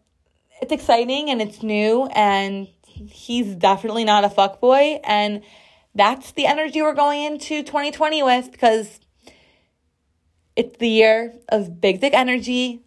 It's 0.61 0.73
exciting 0.73 1.31
and 1.31 1.41
it's 1.41 1.63
new 1.63 2.07
and 2.07 2.69
he's 2.85 3.55
definitely 3.55 4.05
not 4.05 4.25
a 4.25 4.31
fuck 4.31 4.61
boy 4.61 5.01
and 5.05 5.43
that's 5.95 6.33
the 6.33 6.47
energy 6.47 6.83
we're 6.83 6.95
going 6.95 7.23
into 7.23 7.63
2020 7.63 8.23
with 8.23 8.51
because 8.51 9.01
it's 10.57 10.77
the 10.79 10.89
year 10.89 11.35
of 11.49 11.81
big 11.81 12.01
dick 12.01 12.15
energy, 12.15 12.83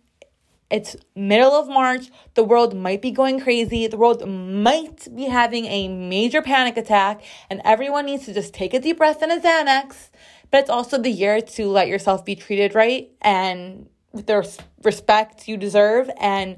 it's 0.72 0.96
middle 1.16 1.52
of 1.52 1.68
March. 1.68 2.10
The 2.34 2.44
world 2.44 2.76
might 2.76 3.02
be 3.02 3.12
going 3.12 3.42
crazy. 3.42 3.88
The 3.88 3.98
world 3.98 4.28
might 4.28 5.14
be 5.14 5.26
having 5.26 5.66
a 5.66 5.90
major 5.90 6.42
panic 6.42 6.78
attack, 6.78 7.22
and 7.50 7.62
everyone 7.66 8.06
needs 8.06 8.26
to 8.26 8.34
just 8.34 8.54
take 8.54 8.74
a 8.74 8.80
deep 8.80 8.98
breath 8.98 9.22
and 9.22 9.32
a 9.32 9.40
Xanax. 9.40 10.10
But 10.50 10.62
it's 10.62 10.70
also 10.70 10.98
the 10.98 11.12
year 11.12 11.42
to 11.42 11.68
let 11.68 11.88
yourself 11.90 12.24
be 12.24 12.36
treated 12.36 12.74
right 12.74 13.12
and 13.22 13.90
with 14.14 14.28
the 14.28 14.60
respect 14.84 15.48
you 15.48 15.58
deserve. 15.58 16.10
And 16.18 16.58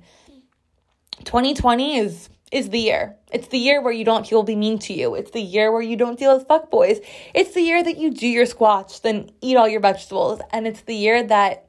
2020 1.23 1.97
is 1.97 2.29
is 2.51 2.69
the 2.69 2.79
year. 2.79 3.15
It's 3.31 3.47
the 3.47 3.57
year 3.57 3.81
where 3.81 3.91
you 3.91 4.05
don't 4.05 4.23
people 4.23 4.43
be 4.43 4.55
mean 4.55 4.77
to 4.79 4.93
you. 4.93 5.15
It's 5.15 5.31
the 5.31 5.41
year 5.41 5.71
where 5.71 5.81
you 5.81 5.97
don't 5.97 6.19
deal 6.19 6.37
with 6.37 6.47
fuckboys. 6.47 7.03
It's 7.33 7.55
the 7.55 7.61
year 7.61 7.83
that 7.83 7.97
you 7.97 8.11
do 8.11 8.27
your 8.27 8.45
squats, 8.45 8.99
then 8.99 9.31
eat 9.41 9.57
all 9.57 9.67
your 9.67 9.79
vegetables. 9.79 10.39
And 10.51 10.67
it's 10.67 10.81
the 10.81 10.93
year 10.93 11.23
that 11.23 11.65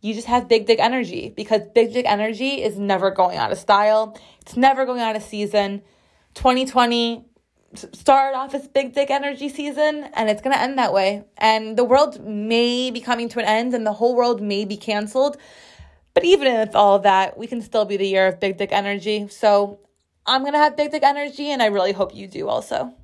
you 0.00 0.14
just 0.14 0.28
have 0.28 0.48
big 0.48 0.66
dick 0.66 0.78
energy 0.78 1.32
because 1.36 1.62
big 1.74 1.92
dick 1.92 2.06
energy 2.06 2.62
is 2.62 2.78
never 2.78 3.10
going 3.10 3.36
out 3.36 3.50
of 3.50 3.58
style. 3.58 4.16
It's 4.42 4.56
never 4.56 4.86
going 4.86 5.00
out 5.00 5.16
of 5.16 5.24
season. 5.24 5.82
2020 6.34 7.26
started 7.74 8.36
off 8.36 8.54
as 8.54 8.66
big 8.68 8.94
dick 8.94 9.10
energy 9.10 9.48
season 9.48 10.08
and 10.14 10.30
it's 10.30 10.40
going 10.40 10.54
to 10.54 10.60
end 10.60 10.78
that 10.78 10.92
way. 10.92 11.24
And 11.36 11.76
the 11.76 11.84
world 11.84 12.24
may 12.24 12.90
be 12.92 13.00
coming 13.00 13.28
to 13.30 13.40
an 13.40 13.44
end 13.44 13.74
and 13.74 13.86
the 13.86 13.92
whole 13.92 14.14
world 14.14 14.40
may 14.40 14.64
be 14.64 14.76
canceled. 14.76 15.36
But 16.14 16.24
even 16.24 16.58
with 16.58 16.74
all 16.74 16.96
of 16.96 17.04
that, 17.04 17.38
we 17.38 17.46
can 17.46 17.62
still 17.62 17.84
be 17.84 17.96
the 17.96 18.06
year 18.06 18.26
of 18.26 18.40
big 18.40 18.58
dick 18.58 18.72
energy. 18.72 19.28
So 19.28 19.80
I'm 20.26 20.42
going 20.42 20.52
to 20.52 20.58
have 20.58 20.76
big 20.76 20.90
dick 20.90 21.02
energy 21.02 21.50
and 21.50 21.62
I 21.62 21.66
really 21.66 21.92
hope 21.92 22.14
you 22.14 22.26
do 22.26 22.48
also. 22.48 22.94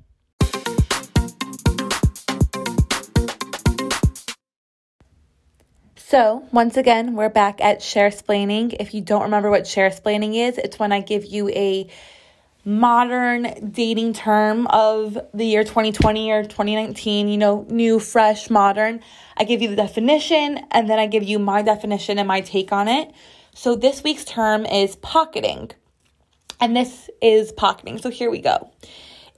So, 5.95 6.45
once 6.53 6.77
again, 6.77 7.15
we're 7.15 7.27
back 7.27 7.59
at 7.59 7.81
share 7.81 8.11
splaining. 8.11 8.77
If 8.79 8.93
you 8.93 9.01
don't 9.01 9.23
remember 9.23 9.49
what 9.49 9.67
share 9.67 9.89
splaining 9.89 10.35
is, 10.35 10.57
it's 10.57 10.79
when 10.79 10.93
I 10.93 11.01
give 11.01 11.25
you 11.25 11.49
a 11.49 11.89
modern 12.67 13.71
dating 13.71 14.11
term 14.11 14.67
of 14.67 15.17
the 15.33 15.45
year 15.45 15.63
2020 15.63 16.31
or 16.31 16.43
2019, 16.43 17.29
you 17.29 17.37
know, 17.37 17.65
new, 17.69 17.97
fresh, 17.97 18.49
modern. 18.49 18.99
I 19.37 19.45
give 19.45 19.61
you 19.61 19.69
the 19.69 19.77
definition 19.77 20.59
and 20.71 20.89
then 20.89 20.99
I 20.99 21.07
give 21.07 21.23
you 21.23 21.39
my 21.39 21.61
definition 21.61 22.19
and 22.19 22.27
my 22.27 22.41
take 22.41 22.73
on 22.73 22.89
it. 22.89 23.13
So, 23.55 23.75
this 23.75 24.03
week's 24.03 24.25
term 24.25 24.65
is 24.65 24.97
pocketing. 24.97 25.71
And 26.59 26.75
this 26.75 27.09
is 27.21 27.53
pocketing. 27.53 27.99
So, 27.99 28.09
here 28.09 28.29
we 28.29 28.41
go. 28.41 28.69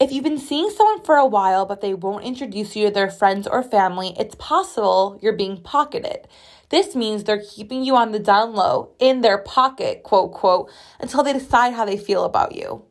If 0.01 0.11
you've 0.11 0.23
been 0.23 0.39
seeing 0.39 0.71
someone 0.71 1.03
for 1.03 1.15
a 1.15 1.27
while 1.27 1.67
but 1.67 1.81
they 1.81 1.93
won't 1.93 2.25
introduce 2.25 2.75
you 2.75 2.87
to 2.87 2.91
their 2.91 3.11
friends 3.11 3.45
or 3.45 3.61
family, 3.61 4.15
it's 4.17 4.33
possible 4.39 5.19
you're 5.21 5.33
being 5.33 5.61
pocketed. 5.61 6.27
This 6.69 6.95
means 6.95 7.23
they're 7.23 7.43
keeping 7.43 7.83
you 7.83 7.95
on 7.95 8.11
the 8.11 8.19
down 8.19 8.55
low 8.55 8.95
in 8.97 9.21
their 9.21 9.37
pocket, 9.37 10.01
quote, 10.01 10.33
quote, 10.33 10.71
until 10.99 11.21
they 11.21 11.33
decide 11.33 11.73
how 11.73 11.85
they 11.85 11.97
feel 11.97 12.23
about 12.23 12.55
you. 12.55 12.85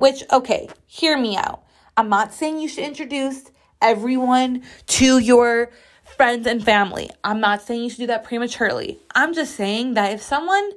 Which, 0.00 0.24
okay, 0.32 0.66
hear 0.86 1.18
me 1.18 1.36
out. 1.36 1.62
I'm 1.94 2.08
not 2.08 2.32
saying 2.32 2.58
you 2.58 2.68
should 2.68 2.84
introduce 2.84 3.44
everyone 3.82 4.62
to 4.86 5.18
your 5.18 5.72
friends 6.16 6.46
and 6.46 6.64
family. 6.64 7.10
I'm 7.22 7.38
not 7.38 7.60
saying 7.60 7.82
you 7.82 7.90
should 7.90 7.98
do 7.98 8.06
that 8.06 8.24
prematurely. 8.24 8.98
I'm 9.14 9.34
just 9.34 9.56
saying 9.56 9.92
that 9.94 10.14
if 10.14 10.22
someone 10.22 10.70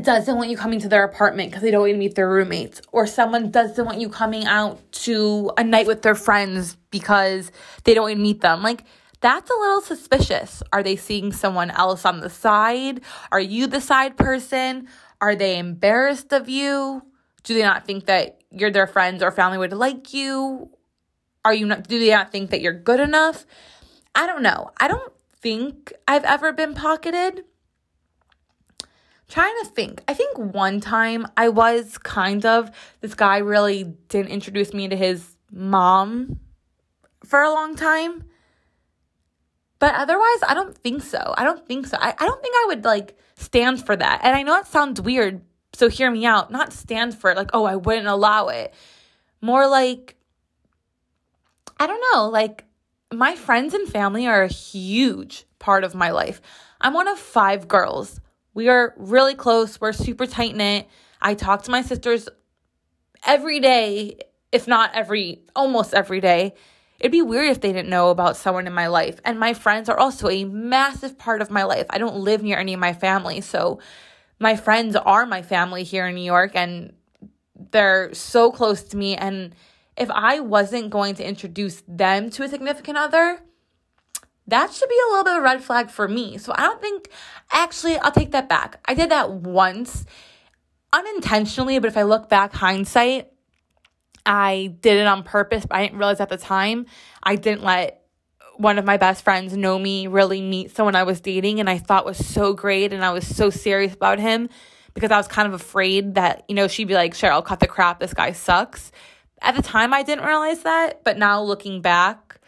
doesn't 0.00 0.36
want 0.36 0.48
you 0.48 0.56
coming 0.56 0.78
to 0.78 0.88
their 0.88 1.02
apartment 1.02 1.50
because 1.50 1.62
they 1.62 1.72
don't 1.72 1.80
want 1.80 1.94
to 1.94 1.98
meet 1.98 2.14
their 2.14 2.30
roommates, 2.30 2.82
or 2.92 3.04
someone 3.04 3.50
doesn't 3.50 3.84
want 3.84 4.00
you 4.00 4.08
coming 4.08 4.44
out 4.44 4.80
to 4.92 5.50
a 5.58 5.64
night 5.64 5.88
with 5.88 6.02
their 6.02 6.14
friends 6.14 6.76
because 6.92 7.50
they 7.82 7.94
don't 7.94 8.04
want 8.04 8.14
to 8.14 8.22
meet 8.22 8.42
them, 8.42 8.62
like 8.62 8.84
that's 9.20 9.50
a 9.50 9.58
little 9.58 9.80
suspicious. 9.80 10.62
Are 10.72 10.84
they 10.84 10.94
seeing 10.94 11.32
someone 11.32 11.72
else 11.72 12.04
on 12.04 12.20
the 12.20 12.30
side? 12.30 13.00
Are 13.32 13.40
you 13.40 13.66
the 13.66 13.80
side 13.80 14.16
person? 14.16 14.86
Are 15.20 15.34
they 15.34 15.58
embarrassed 15.58 16.32
of 16.32 16.48
you? 16.48 17.02
Do 17.42 17.54
they 17.54 17.62
not 17.62 17.86
think 17.86 18.06
that 18.06 18.40
you're 18.50 18.70
their 18.70 18.86
friends 18.86 19.22
or 19.22 19.30
family 19.30 19.58
would 19.58 19.72
like 19.72 20.14
you? 20.14 20.70
Are 21.44 21.54
you 21.54 21.66
not 21.66 21.88
do 21.88 21.98
they 21.98 22.10
not 22.10 22.30
think 22.30 22.50
that 22.50 22.60
you're 22.60 22.72
good 22.72 23.00
enough? 23.00 23.46
I 24.14 24.26
don't 24.26 24.42
know. 24.42 24.70
I 24.78 24.88
don't 24.88 25.12
think 25.40 25.92
I've 26.06 26.24
ever 26.24 26.52
been 26.52 26.74
pocketed. 26.74 27.44
I'm 28.80 28.86
trying 29.28 29.54
to 29.62 29.70
think. 29.70 30.02
I 30.06 30.14
think 30.14 30.38
one 30.38 30.80
time 30.80 31.26
I 31.36 31.48
was 31.48 31.98
kind 31.98 32.46
of 32.46 32.70
this 33.00 33.14
guy 33.14 33.38
really 33.38 33.84
didn't 34.08 34.30
introduce 34.30 34.72
me 34.72 34.88
to 34.88 34.96
his 34.96 35.36
mom 35.50 36.38
for 37.24 37.42
a 37.42 37.50
long 37.50 37.74
time. 37.74 38.24
But 39.78 39.94
otherwise, 39.96 40.38
I 40.46 40.54
don't 40.54 40.78
think 40.78 41.02
so. 41.02 41.34
I 41.36 41.42
don't 41.42 41.66
think 41.66 41.88
so. 41.88 41.96
I, 42.00 42.14
I 42.16 42.26
don't 42.26 42.40
think 42.40 42.54
I 42.56 42.64
would 42.68 42.84
like 42.84 43.18
stand 43.36 43.84
for 43.84 43.96
that. 43.96 44.20
And 44.22 44.36
I 44.36 44.44
know 44.44 44.56
it 44.58 44.66
sounds 44.66 45.00
weird, 45.00 45.42
so 45.74 45.88
hear 45.88 46.10
me 46.10 46.26
out. 46.26 46.50
Not 46.50 46.72
stand 46.72 47.16
for 47.16 47.30
it, 47.30 47.36
like, 47.36 47.50
oh, 47.52 47.64
I 47.64 47.76
wouldn't 47.76 48.06
allow 48.06 48.48
it. 48.48 48.74
More 49.40 49.66
like, 49.66 50.16
I 51.78 51.86
don't 51.86 52.02
know, 52.12 52.28
like 52.28 52.64
my 53.12 53.36
friends 53.36 53.74
and 53.74 53.88
family 53.88 54.26
are 54.26 54.42
a 54.42 54.48
huge 54.48 55.44
part 55.58 55.84
of 55.84 55.94
my 55.94 56.10
life. 56.10 56.40
I'm 56.80 56.94
one 56.94 57.08
of 57.08 57.18
five 57.18 57.68
girls. 57.68 58.20
We 58.54 58.68
are 58.68 58.94
really 58.96 59.34
close. 59.34 59.80
We're 59.80 59.92
super 59.92 60.26
tight 60.26 60.54
knit. 60.54 60.88
I 61.20 61.34
talk 61.34 61.62
to 61.64 61.70
my 61.70 61.82
sisters 61.82 62.28
every 63.24 63.60
day, 63.60 64.18
if 64.50 64.66
not 64.66 64.90
every, 64.94 65.42
almost 65.54 65.94
every 65.94 66.20
day. 66.20 66.54
It'd 66.98 67.12
be 67.12 67.22
weird 67.22 67.50
if 67.50 67.60
they 67.60 67.72
didn't 67.72 67.88
know 67.88 68.10
about 68.10 68.36
someone 68.36 68.66
in 68.66 68.72
my 68.72 68.86
life. 68.88 69.20
And 69.24 69.40
my 69.40 69.54
friends 69.54 69.88
are 69.88 69.98
also 69.98 70.28
a 70.28 70.44
massive 70.44 71.18
part 71.18 71.42
of 71.42 71.50
my 71.50 71.64
life. 71.64 71.86
I 71.90 71.98
don't 71.98 72.16
live 72.16 72.42
near 72.42 72.58
any 72.58 72.74
of 72.74 72.80
my 72.80 72.92
family. 72.92 73.40
So 73.40 73.80
my 74.42 74.56
friends 74.56 74.96
are 74.96 75.24
my 75.24 75.40
family 75.40 75.84
here 75.84 76.06
in 76.06 76.14
New 76.14 76.24
York 76.24 76.52
and 76.54 76.92
they're 77.70 78.12
so 78.12 78.50
close 78.50 78.82
to 78.82 78.96
me. 78.96 79.16
And 79.16 79.54
if 79.96 80.10
I 80.10 80.40
wasn't 80.40 80.90
going 80.90 81.14
to 81.14 81.26
introduce 81.26 81.82
them 81.86 82.28
to 82.30 82.42
a 82.42 82.48
significant 82.48 82.98
other, 82.98 83.40
that 84.48 84.72
should 84.72 84.88
be 84.88 84.98
a 85.08 85.10
little 85.10 85.24
bit 85.24 85.34
of 85.34 85.38
a 85.38 85.42
red 85.42 85.62
flag 85.62 85.90
for 85.90 86.08
me. 86.08 86.36
So 86.38 86.52
I 86.54 86.62
don't 86.62 86.80
think, 86.80 87.08
actually, 87.52 87.96
I'll 87.98 88.10
take 88.10 88.32
that 88.32 88.48
back. 88.48 88.80
I 88.84 88.94
did 88.94 89.10
that 89.10 89.30
once 89.30 90.04
unintentionally, 90.92 91.78
but 91.78 91.88
if 91.88 91.96
I 91.96 92.02
look 92.02 92.28
back, 92.28 92.52
hindsight, 92.52 93.28
I 94.26 94.74
did 94.80 94.98
it 94.98 95.06
on 95.06 95.22
purpose, 95.22 95.64
but 95.66 95.76
I 95.76 95.86
didn't 95.86 95.98
realize 95.98 96.20
at 96.20 96.28
the 96.28 96.36
time. 96.36 96.86
I 97.22 97.36
didn't 97.36 97.62
let 97.62 98.01
one 98.56 98.78
of 98.78 98.84
my 98.84 98.96
best 98.96 99.24
friends 99.24 99.56
know 99.56 99.78
me 99.78 100.06
really 100.06 100.40
meet 100.40 100.74
someone 100.74 100.94
I 100.94 101.02
was 101.02 101.20
dating 101.20 101.60
and 101.60 101.68
I 101.68 101.78
thought 101.78 102.04
was 102.04 102.24
so 102.24 102.52
great 102.52 102.92
and 102.92 103.04
I 103.04 103.12
was 103.12 103.26
so 103.26 103.50
serious 103.50 103.94
about 103.94 104.18
him 104.18 104.48
because 104.94 105.10
I 105.10 105.16
was 105.16 105.28
kind 105.28 105.48
of 105.48 105.54
afraid 105.54 106.14
that, 106.14 106.44
you 106.48 106.54
know, 106.54 106.68
she'd 106.68 106.88
be 106.88 106.94
like, 106.94 107.14
Cheryl, 107.14 107.44
cut 107.44 107.60
the 107.60 107.66
crap, 107.66 108.00
this 108.00 108.14
guy 108.14 108.32
sucks. 108.32 108.92
At 109.40 109.56
the 109.56 109.62
time 109.62 109.92
I 109.92 110.02
didn't 110.02 110.24
realize 110.24 110.62
that, 110.62 111.02
but 111.04 111.18
now 111.18 111.42
looking 111.42 111.80
back, 111.80 112.40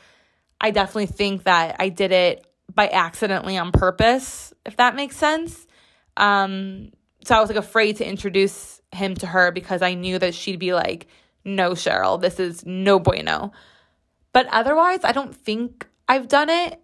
I 0.60 0.70
definitely 0.70 1.06
think 1.06 1.44
that 1.44 1.76
I 1.78 1.88
did 1.88 2.12
it 2.12 2.46
by 2.72 2.88
accidentally 2.88 3.56
on 3.56 3.72
purpose, 3.72 4.52
if 4.64 4.76
that 4.76 4.94
makes 4.94 5.16
sense. 5.16 5.66
Um, 6.16 6.92
so 7.24 7.34
I 7.34 7.40
was 7.40 7.48
like 7.48 7.58
afraid 7.58 7.96
to 7.96 8.08
introduce 8.08 8.80
him 8.92 9.14
to 9.16 9.26
her 9.26 9.50
because 9.50 9.82
I 9.82 9.94
knew 9.94 10.18
that 10.18 10.34
she'd 10.34 10.58
be 10.58 10.74
like, 10.74 11.06
no, 11.44 11.72
Cheryl, 11.72 12.20
this 12.20 12.38
is 12.38 12.64
no 12.64 12.98
bueno. 12.98 13.52
But 14.32 14.46
otherwise, 14.50 15.00
I 15.04 15.12
don't 15.12 15.34
think 15.34 15.86
I've 16.08 16.28
done 16.28 16.50
it, 16.50 16.80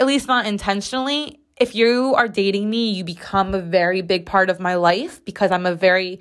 at 0.00 0.06
least 0.06 0.28
not 0.28 0.46
intentionally. 0.46 1.40
If 1.56 1.74
you 1.74 2.14
are 2.14 2.28
dating 2.28 2.70
me, 2.70 2.92
you 2.92 3.04
become 3.04 3.54
a 3.54 3.60
very 3.60 4.02
big 4.02 4.26
part 4.26 4.50
of 4.50 4.60
my 4.60 4.74
life 4.74 5.24
because 5.24 5.50
I'm 5.50 5.66
a 5.66 5.74
very 5.74 6.20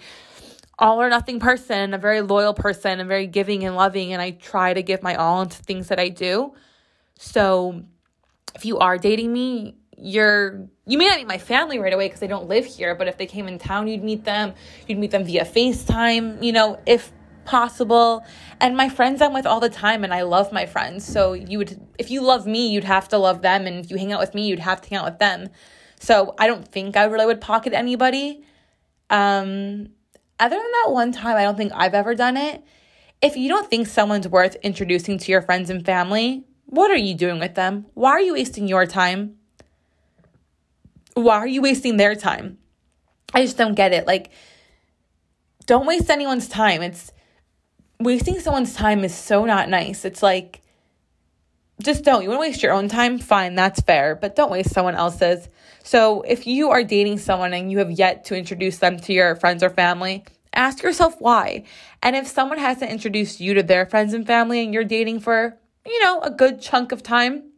all 0.79 1.01
or 1.01 1.09
nothing 1.09 1.39
person, 1.39 1.93
a 1.93 1.97
very 1.97 2.21
loyal 2.21 2.53
person, 2.53 2.99
and 2.99 3.07
very 3.07 3.25
giving 3.27 3.63
and 3.63 3.75
loving, 3.75 4.13
and 4.13 4.21
I 4.21 4.31
try 4.31 4.73
to 4.73 4.83
give 4.83 5.01
my 5.01 5.15
all 5.15 5.41
into 5.41 5.57
things 5.57 5.87
that 5.87 5.99
I 5.99 6.09
do. 6.09 6.53
So 7.17 7.83
if 8.53 8.65
you 8.65 8.77
are 8.77 8.97
dating 8.97 9.33
me, 9.33 9.75
you're 9.97 10.67
you 10.85 10.97
may 10.97 11.07
not 11.07 11.17
meet 11.17 11.27
my 11.27 11.39
family 11.39 11.79
right 11.79 11.93
away 11.93 12.05
because 12.05 12.19
they 12.19 12.27
don't 12.27 12.47
live 12.47 12.65
here, 12.65 12.93
but 12.93 13.07
if 13.07 13.17
they 13.17 13.25
came 13.25 13.47
in 13.47 13.57
town, 13.57 13.87
you'd 13.87 14.03
meet 14.03 14.23
them. 14.23 14.53
You'd 14.87 14.99
meet 14.99 15.11
them 15.11 15.23
via 15.23 15.43
FaceTime, 15.43 16.43
you 16.43 16.51
know, 16.51 16.79
if 16.85 17.11
possible. 17.47 18.23
And 18.61 18.77
my 18.77 18.89
friends 18.89 19.21
I'm 19.21 19.33
with 19.33 19.47
all 19.47 19.59
the 19.59 19.69
time 19.69 20.03
and 20.03 20.13
I 20.13 20.21
love 20.21 20.51
my 20.51 20.67
friends. 20.67 21.03
So 21.05 21.33
you 21.33 21.57
would 21.57 21.79
if 21.97 22.11
you 22.11 22.21
love 22.21 22.45
me, 22.45 22.67
you'd 22.67 22.83
have 22.83 23.07
to 23.09 23.17
love 23.17 23.41
them 23.41 23.65
and 23.65 23.83
if 23.83 23.89
you 23.89 23.97
hang 23.97 24.13
out 24.13 24.19
with 24.19 24.35
me, 24.35 24.47
you'd 24.47 24.59
have 24.59 24.81
to 24.81 24.89
hang 24.89 24.99
out 24.99 25.05
with 25.05 25.19
them. 25.19 25.49
So 25.99 26.35
I 26.37 26.45
don't 26.45 26.67
think 26.67 26.95
I 26.95 27.05
really 27.05 27.25
would 27.25 27.41
pocket 27.41 27.73
anybody. 27.73 28.43
Um 29.09 29.89
other 30.39 30.55
than 30.55 30.71
that 30.83 30.91
one 30.91 31.11
time, 31.11 31.37
I 31.37 31.43
don't 31.43 31.57
think 31.57 31.71
I've 31.73 31.95
ever 31.95 32.13
done 32.13 32.37
it. 32.37 32.63
If 33.21 33.35
you 33.35 33.49
don't 33.49 33.67
think 33.67 33.87
someone's 33.87 34.27
worth 34.27 34.55
introducing 34.61 35.17
to 35.17 35.31
your 35.31 35.41
friends 35.41 35.71
and 35.71 35.83
family, 35.83 36.43
what 36.67 36.91
are 36.91 36.97
you 36.97 37.15
doing 37.15 37.39
with 37.39 37.55
them? 37.55 37.87
Why 37.95 38.11
are 38.11 38.21
you 38.21 38.33
wasting 38.33 38.67
your 38.67 38.85
time? 38.85 39.37
Why 41.15 41.37
are 41.37 41.47
you 41.47 41.63
wasting 41.63 41.97
their 41.97 42.13
time? 42.13 42.59
I 43.33 43.41
just 43.41 43.57
don't 43.57 43.73
get 43.73 43.93
it. 43.93 44.05
Like, 44.05 44.29
don't 45.65 45.87
waste 45.87 46.11
anyone's 46.11 46.47
time. 46.47 46.83
It's 46.83 47.11
wasting 47.99 48.39
someone's 48.39 48.73
time 48.73 49.03
is 49.03 49.15
so 49.15 49.45
not 49.45 49.69
nice. 49.69 50.05
It's 50.05 50.23
like, 50.23 50.61
just 51.81 52.03
don't. 52.03 52.23
You 52.23 52.29
want 52.29 52.39
to 52.41 52.49
waste 52.49 52.63
your 52.63 52.73
own 52.73 52.87
time? 52.87 53.19
Fine, 53.19 53.55
that's 53.55 53.81
fair, 53.81 54.15
but 54.15 54.35
don't 54.35 54.51
waste 54.51 54.71
someone 54.71 54.95
else's. 54.95 55.47
So, 55.83 56.21
if 56.21 56.47
you 56.47 56.71
are 56.71 56.83
dating 56.83 57.19
someone 57.19 57.53
and 57.53 57.71
you 57.71 57.77
have 57.77 57.91
yet 57.91 58.25
to 58.25 58.35
introduce 58.35 58.79
them 58.79 58.99
to 59.01 59.13
your 59.13 59.35
friends 59.35 59.61
or 59.61 59.69
family, 59.69 60.25
ask 60.53 60.81
yourself 60.81 61.15
why. 61.19 61.65
And 62.01 62.15
if 62.15 62.27
someone 62.27 62.57
hasn't 62.57 62.91
introduced 62.91 63.39
you 63.39 63.53
to 63.53 63.63
their 63.63 63.85
friends 63.85 64.13
and 64.13 64.25
family 64.25 64.63
and 64.63 64.73
you're 64.73 64.83
dating 64.83 65.19
for, 65.19 65.57
you 65.85 66.03
know, 66.03 66.19
a 66.21 66.31
good 66.31 66.61
chunk 66.61 66.91
of 66.91 67.03
time, 67.03 67.51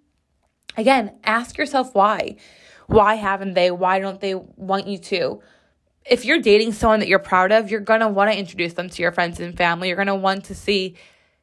again, 0.76 1.14
ask 1.24 1.58
yourself 1.58 1.96
why. 1.96 2.36
Why 2.88 3.16
haven't 3.16 3.54
they? 3.54 3.72
Why 3.72 4.00
don't 4.00 4.20
they 4.20 4.36
want 4.36 4.88
you 4.88 4.98
to? 4.98 5.42
If 6.06 6.26
you're 6.26 6.40
dating 6.40 6.74
someone 6.74 7.00
that 7.00 7.08
you're 7.08 7.20
proud 7.20 7.52
of, 7.52 7.70
you're 7.70 7.80
going 7.80 8.00
to 8.00 8.08
want 8.08 8.32
to 8.32 8.38
introduce 8.38 8.74
them 8.74 8.90
to 8.90 9.02
your 9.02 9.12
friends 9.12 9.40
and 9.40 9.56
family. 9.56 9.88
You're 9.88 9.98
going 9.98 10.08
to 10.08 10.16
want 10.16 10.46
to 10.46 10.56
see, 10.56 10.96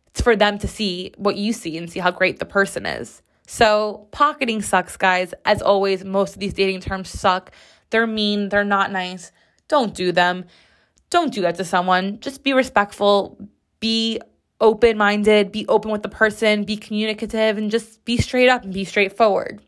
it's 0.09 0.21
for 0.21 0.35
them 0.35 0.59
to 0.59 0.69
see 0.69 1.12
what 1.16 1.37
you 1.37 1.53
see 1.53 1.77
and 1.77 1.90
see 1.90 2.01
how 2.01 2.11
great 2.11 2.38
the 2.38 2.47
person 2.47 2.87
is. 2.87 3.23
So, 3.47 4.09
pocketing 4.11 4.61
sucks, 4.61 4.97
guys. 4.97 5.33
As 5.45 5.62
always, 5.62 6.05
most 6.05 6.35
of 6.35 6.40
these 6.40 6.55
dating 6.55 6.81
terms 6.81 7.09
suck. 7.09 7.53
They're 7.90 8.07
mean, 8.07 8.49
they're 8.49 8.64
not 8.64 8.90
nice. 8.90 9.31
Don't 9.69 9.95
do 9.95 10.11
them. 10.11 10.47
Don't 11.11 11.33
do 11.33 11.42
that 11.42 11.55
to 11.57 11.64
someone. 11.64 12.19
Just 12.19 12.42
be 12.42 12.53
respectful, 12.53 13.38
be 13.79 14.21
open 14.61 14.97
minded, 14.97 15.53
be 15.53 15.66
open 15.69 15.90
with 15.90 16.03
the 16.03 16.09
person, 16.09 16.64
be 16.64 16.77
communicative, 16.77 17.59
and 17.59 17.71
just 17.71 18.05
be 18.05 18.16
straight 18.16 18.49
up 18.49 18.64
and 18.64 18.73
be 18.73 18.85
straightforward. 18.85 19.62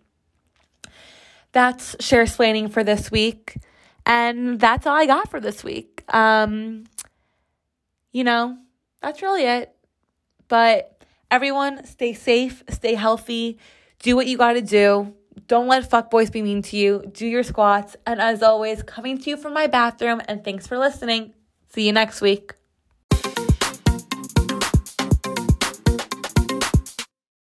That's 1.52 1.96
share 2.04 2.24
splaining 2.24 2.70
for 2.70 2.82
this 2.82 3.10
week. 3.10 3.56
And 4.08 4.58
that's 4.58 4.86
all 4.86 4.96
I 4.96 5.06
got 5.06 5.30
for 5.30 5.38
this 5.38 5.62
week. 5.62 6.02
Um, 6.12 6.84
you 8.10 8.24
know, 8.24 8.58
that's 9.00 9.22
really 9.22 9.44
it. 9.44 9.72
But 10.48 10.98
Everyone, 11.30 11.84
stay 11.84 12.14
safe, 12.14 12.62
stay 12.70 12.94
healthy, 12.94 13.58
do 13.98 14.16
what 14.16 14.26
you 14.26 14.38
got 14.38 14.54
to 14.54 14.62
do. 14.62 15.14
Don't 15.46 15.68
let 15.68 15.88
fuckboys 15.88 16.32
be 16.32 16.40
mean 16.42 16.62
to 16.62 16.76
you. 16.76 17.04
Do 17.12 17.26
your 17.26 17.42
squats. 17.42 17.96
And 18.06 18.20
as 18.20 18.42
always, 18.42 18.82
coming 18.82 19.18
to 19.18 19.30
you 19.30 19.36
from 19.36 19.52
my 19.52 19.66
bathroom. 19.66 20.22
And 20.26 20.42
thanks 20.42 20.66
for 20.66 20.78
listening. 20.78 21.34
See 21.68 21.86
you 21.86 21.92
next 21.92 22.20
week. 22.20 22.57